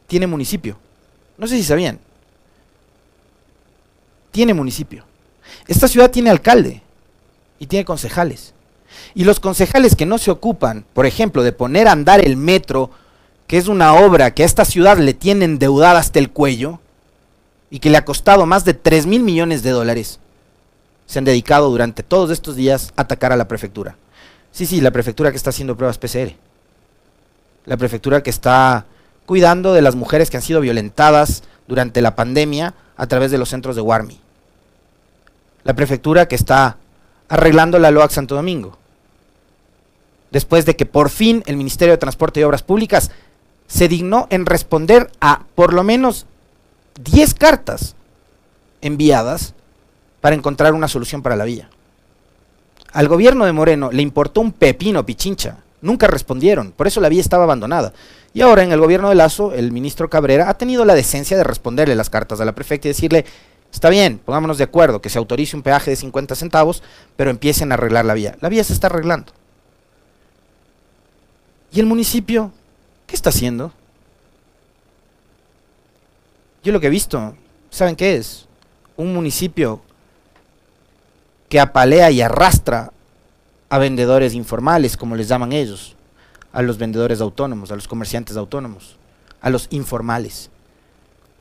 tiene 0.06 0.26
municipio. 0.26 0.78
No 1.36 1.46
sé 1.46 1.56
si 1.56 1.64
sabían. 1.64 1.98
Tiene 4.30 4.54
municipio. 4.54 5.04
Esta 5.66 5.88
ciudad 5.88 6.10
tiene 6.10 6.30
alcalde 6.30 6.82
y 7.58 7.66
tiene 7.66 7.84
concejales. 7.84 8.54
Y 9.14 9.24
los 9.24 9.40
concejales 9.40 9.96
que 9.96 10.06
no 10.06 10.18
se 10.18 10.30
ocupan, 10.30 10.84
por 10.92 11.06
ejemplo, 11.06 11.42
de 11.42 11.52
poner 11.52 11.88
a 11.88 11.92
andar 11.92 12.24
el 12.24 12.36
metro, 12.36 12.90
que 13.46 13.58
es 13.58 13.68
una 13.68 13.94
obra 13.94 14.32
que 14.32 14.42
a 14.42 14.46
esta 14.46 14.64
ciudad 14.64 14.98
le 14.98 15.14
tiene 15.14 15.44
endeudada 15.44 15.98
hasta 15.98 16.18
el 16.18 16.30
cuello 16.30 16.80
y 17.70 17.80
que 17.80 17.90
le 17.90 17.98
ha 17.98 18.04
costado 18.04 18.46
más 18.46 18.64
de 18.64 18.74
3 18.74 19.06
mil 19.06 19.22
millones 19.22 19.62
de 19.62 19.70
dólares, 19.70 20.20
se 21.08 21.18
han 21.18 21.24
dedicado 21.24 21.68
durante 21.70 22.04
todos 22.04 22.30
estos 22.30 22.54
días 22.54 22.92
a 22.94 23.02
atacar 23.02 23.32
a 23.32 23.36
la 23.36 23.48
prefectura. 23.48 23.96
Sí, 24.52 24.64
sí, 24.64 24.80
la 24.80 24.92
prefectura 24.92 25.32
que 25.32 25.36
está 25.36 25.50
haciendo 25.50 25.76
pruebas 25.76 25.98
PCR. 25.98 26.34
La 27.64 27.76
prefectura 27.76 28.22
que 28.22 28.30
está 28.30 28.86
cuidando 29.26 29.72
de 29.72 29.82
las 29.82 29.96
mujeres 29.96 30.30
que 30.30 30.36
han 30.36 30.44
sido 30.44 30.60
violentadas 30.60 31.42
durante 31.66 32.00
la 32.02 32.14
pandemia 32.14 32.74
a 32.96 33.06
través 33.08 33.32
de 33.32 33.38
los 33.38 33.48
centros 33.48 33.74
de 33.74 33.82
Warmi 33.82 34.20
la 35.68 35.74
prefectura 35.74 36.26
que 36.28 36.34
está 36.34 36.78
arreglando 37.28 37.78
la 37.78 37.90
LOAC 37.90 38.10
Santo 38.10 38.34
Domingo. 38.34 38.78
después 40.30 40.64
de 40.64 40.76
que 40.76 40.86
por 40.86 41.10
fin 41.10 41.42
el 41.46 41.58
Ministerio 41.58 41.92
de 41.92 41.98
Transporte 41.98 42.40
y 42.40 42.42
Obras 42.42 42.62
Públicas 42.62 43.10
se 43.66 43.86
dignó 43.86 44.26
en 44.30 44.46
responder 44.46 45.10
a 45.20 45.44
por 45.54 45.74
lo 45.74 45.82
menos 45.82 46.24
10 47.02 47.34
cartas 47.34 47.96
enviadas 48.80 49.54
para 50.20 50.34
encontrar 50.34 50.74
una 50.74 50.88
solución 50.88 51.22
para 51.22 51.36
la 51.36 51.44
vía. 51.44 51.68
Al 52.92 53.08
gobierno 53.08 53.44
de 53.44 53.52
Moreno 53.52 53.90
le 53.92 54.02
importó 54.02 54.40
un 54.40 54.52
pepino 54.52 55.04
pichincha, 55.04 55.58
nunca 55.80 56.06
respondieron, 56.06 56.72
por 56.72 56.86
eso 56.86 57.00
la 57.00 57.08
vía 57.08 57.20
estaba 57.20 57.44
abandonada. 57.44 57.92
Y 58.34 58.40
ahora 58.40 58.62
en 58.62 58.72
el 58.72 58.80
gobierno 58.80 59.08
de 59.08 59.14
Lazo, 59.14 59.52
el 59.52 59.72
ministro 59.72 60.08
Cabrera 60.08 60.48
ha 60.48 60.54
tenido 60.54 60.84
la 60.84 60.94
decencia 60.94 61.36
de 61.36 61.44
responderle 61.44 61.94
las 61.94 62.10
cartas 62.10 62.40
a 62.40 62.44
la 62.44 62.54
prefecta 62.54 62.88
y 62.88 62.90
decirle, 62.90 63.24
está 63.72 63.88
bien, 63.88 64.18
pongámonos 64.18 64.58
de 64.58 64.64
acuerdo, 64.64 65.00
que 65.00 65.10
se 65.10 65.18
autorice 65.18 65.56
un 65.56 65.62
peaje 65.62 65.90
de 65.90 65.96
50 65.96 66.34
centavos, 66.34 66.82
pero 67.16 67.30
empiecen 67.30 67.72
a 67.72 67.74
arreglar 67.74 68.04
la 68.04 68.14
vía. 68.14 68.36
La 68.40 68.48
vía 68.48 68.64
se 68.64 68.72
está 68.72 68.88
arreglando. 68.88 69.32
¿Y 71.72 71.80
el 71.80 71.86
municipio 71.86 72.52
qué 73.06 73.14
está 73.14 73.30
haciendo? 73.30 73.72
Yo 76.62 76.72
lo 76.72 76.80
que 76.80 76.88
he 76.88 76.90
visto, 76.90 77.34
¿saben 77.70 77.96
qué 77.96 78.16
es? 78.16 78.46
Un 78.96 79.14
municipio 79.14 79.80
que 81.48 81.60
apalea 81.60 82.10
y 82.10 82.20
arrastra 82.20 82.92
a 83.68 83.78
vendedores 83.78 84.34
informales, 84.34 84.96
como 84.96 85.16
les 85.16 85.28
llaman 85.28 85.52
ellos, 85.52 85.96
a 86.52 86.62
los 86.62 86.78
vendedores 86.78 87.20
autónomos, 87.20 87.70
a 87.70 87.74
los 87.74 87.88
comerciantes 87.88 88.36
autónomos, 88.36 88.96
a 89.40 89.50
los 89.50 89.68
informales. 89.70 90.50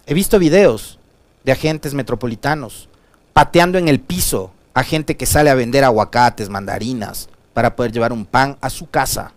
He 0.06 0.13
visto 0.13 0.39
videos 0.39 1.00
de 1.43 1.52
agentes 1.52 1.93
metropolitanos 1.93 2.89
pateando 3.34 3.78
en 3.78 3.88
el 3.88 4.00
piso 4.00 4.52
a 4.74 4.84
gente 4.84 5.17
que 5.17 5.26
sale 5.26 5.50
a 5.50 5.56
vender 5.56 5.84
aguacates, 5.84 6.50
mandarinas, 6.50 7.30
para 7.54 7.76
poder 7.76 7.91
llevar 7.91 8.13
un 8.13 8.26
pan 8.26 8.58
a 8.62 8.70
su 8.70 8.89
casa 8.89 9.32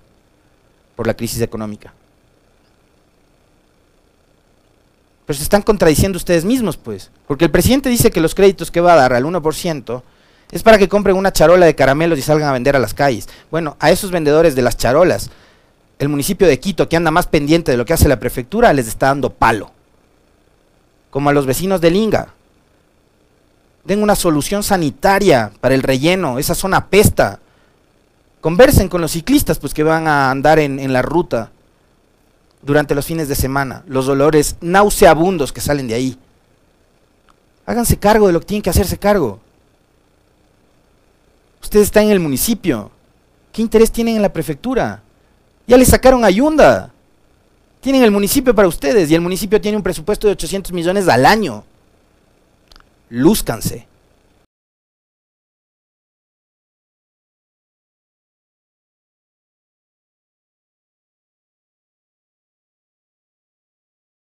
por 0.96 1.06
la 1.06 1.14
crisis 1.14 1.40
económica. 1.40 1.94
Pero 5.24 5.36
se 5.36 5.42
están 5.42 5.62
contradiciendo 5.62 6.16
ustedes 6.16 6.44
mismos, 6.44 6.76
pues. 6.76 7.10
Porque 7.26 7.44
el 7.44 7.50
presidente 7.50 7.88
dice 7.88 8.10
que 8.10 8.20
los 8.20 8.34
créditos 8.34 8.70
que 8.70 8.80
va 8.80 8.92
a 8.92 8.96
dar 8.96 9.12
al 9.12 9.24
1% 9.24 10.02
es 10.50 10.62
para 10.62 10.78
que 10.78 10.88
compren 10.88 11.16
una 11.16 11.32
charola 11.32 11.66
de 11.66 11.74
caramelos 11.74 12.18
y 12.18 12.22
salgan 12.22 12.48
a 12.48 12.52
vender 12.52 12.74
a 12.74 12.80
las 12.80 12.94
calles. 12.94 13.28
Bueno, 13.50 13.76
a 13.78 13.90
esos 13.90 14.10
vendedores 14.10 14.54
de 14.54 14.62
las 14.62 14.76
charolas, 14.76 15.30
el 15.98 16.08
municipio 16.08 16.46
de 16.48 16.58
Quito, 16.58 16.88
que 16.88 16.96
anda 16.96 17.10
más 17.10 17.26
pendiente 17.26 17.70
de 17.70 17.76
lo 17.76 17.84
que 17.84 17.92
hace 17.92 18.08
la 18.08 18.18
prefectura, 18.18 18.72
les 18.72 18.88
está 18.88 19.06
dando 19.06 19.30
palo. 19.30 19.70
Como 21.10 21.30
a 21.30 21.32
los 21.32 21.46
vecinos 21.46 21.80
de 21.80 21.90
Linga. 21.90 22.28
Den 23.84 24.02
una 24.02 24.14
solución 24.14 24.62
sanitaria 24.62 25.52
para 25.60 25.74
el 25.74 25.82
relleno, 25.82 26.38
esa 26.38 26.54
zona 26.54 26.86
pesta. 26.86 27.40
Conversen 28.40 28.88
con 28.88 29.00
los 29.00 29.12
ciclistas 29.12 29.58
pues 29.58 29.74
que 29.74 29.82
van 29.82 30.08
a 30.08 30.30
andar 30.30 30.58
en, 30.58 30.92
la 30.92 31.02
ruta 31.02 31.50
durante 32.62 32.94
los 32.94 33.06
fines 33.06 33.28
de 33.28 33.34
semana, 33.34 33.82
los 33.86 34.06
dolores 34.06 34.56
nauseabundos 34.60 35.52
que 35.52 35.60
salen 35.60 35.86
de 35.86 35.94
ahí. 35.94 36.18
Háganse 37.66 37.98
cargo 37.98 38.26
de 38.26 38.32
lo 38.32 38.40
que 38.40 38.46
tienen 38.46 38.62
que 38.62 38.70
hacerse 38.70 38.98
cargo. 38.98 39.40
Ustedes 41.60 41.86
están 41.86 42.04
en 42.04 42.12
el 42.12 42.20
municipio. 42.20 42.90
¿Qué 43.52 43.62
interés 43.62 43.90
tienen 43.90 44.16
en 44.16 44.22
la 44.22 44.32
prefectura? 44.32 45.02
Ya 45.66 45.76
les 45.76 45.88
sacaron 45.88 46.24
ayunda. 46.24 46.92
Tienen 47.80 48.02
el 48.02 48.10
municipio 48.10 48.54
para 48.54 48.68
ustedes 48.68 49.10
y 49.10 49.14
el 49.14 49.20
municipio 49.20 49.60
tiene 49.60 49.76
un 49.76 49.82
presupuesto 49.82 50.26
de 50.26 50.32
800 50.32 50.72
millones 50.72 51.08
al 51.08 51.26
año. 51.26 51.64
Lúzcanse. 53.08 53.89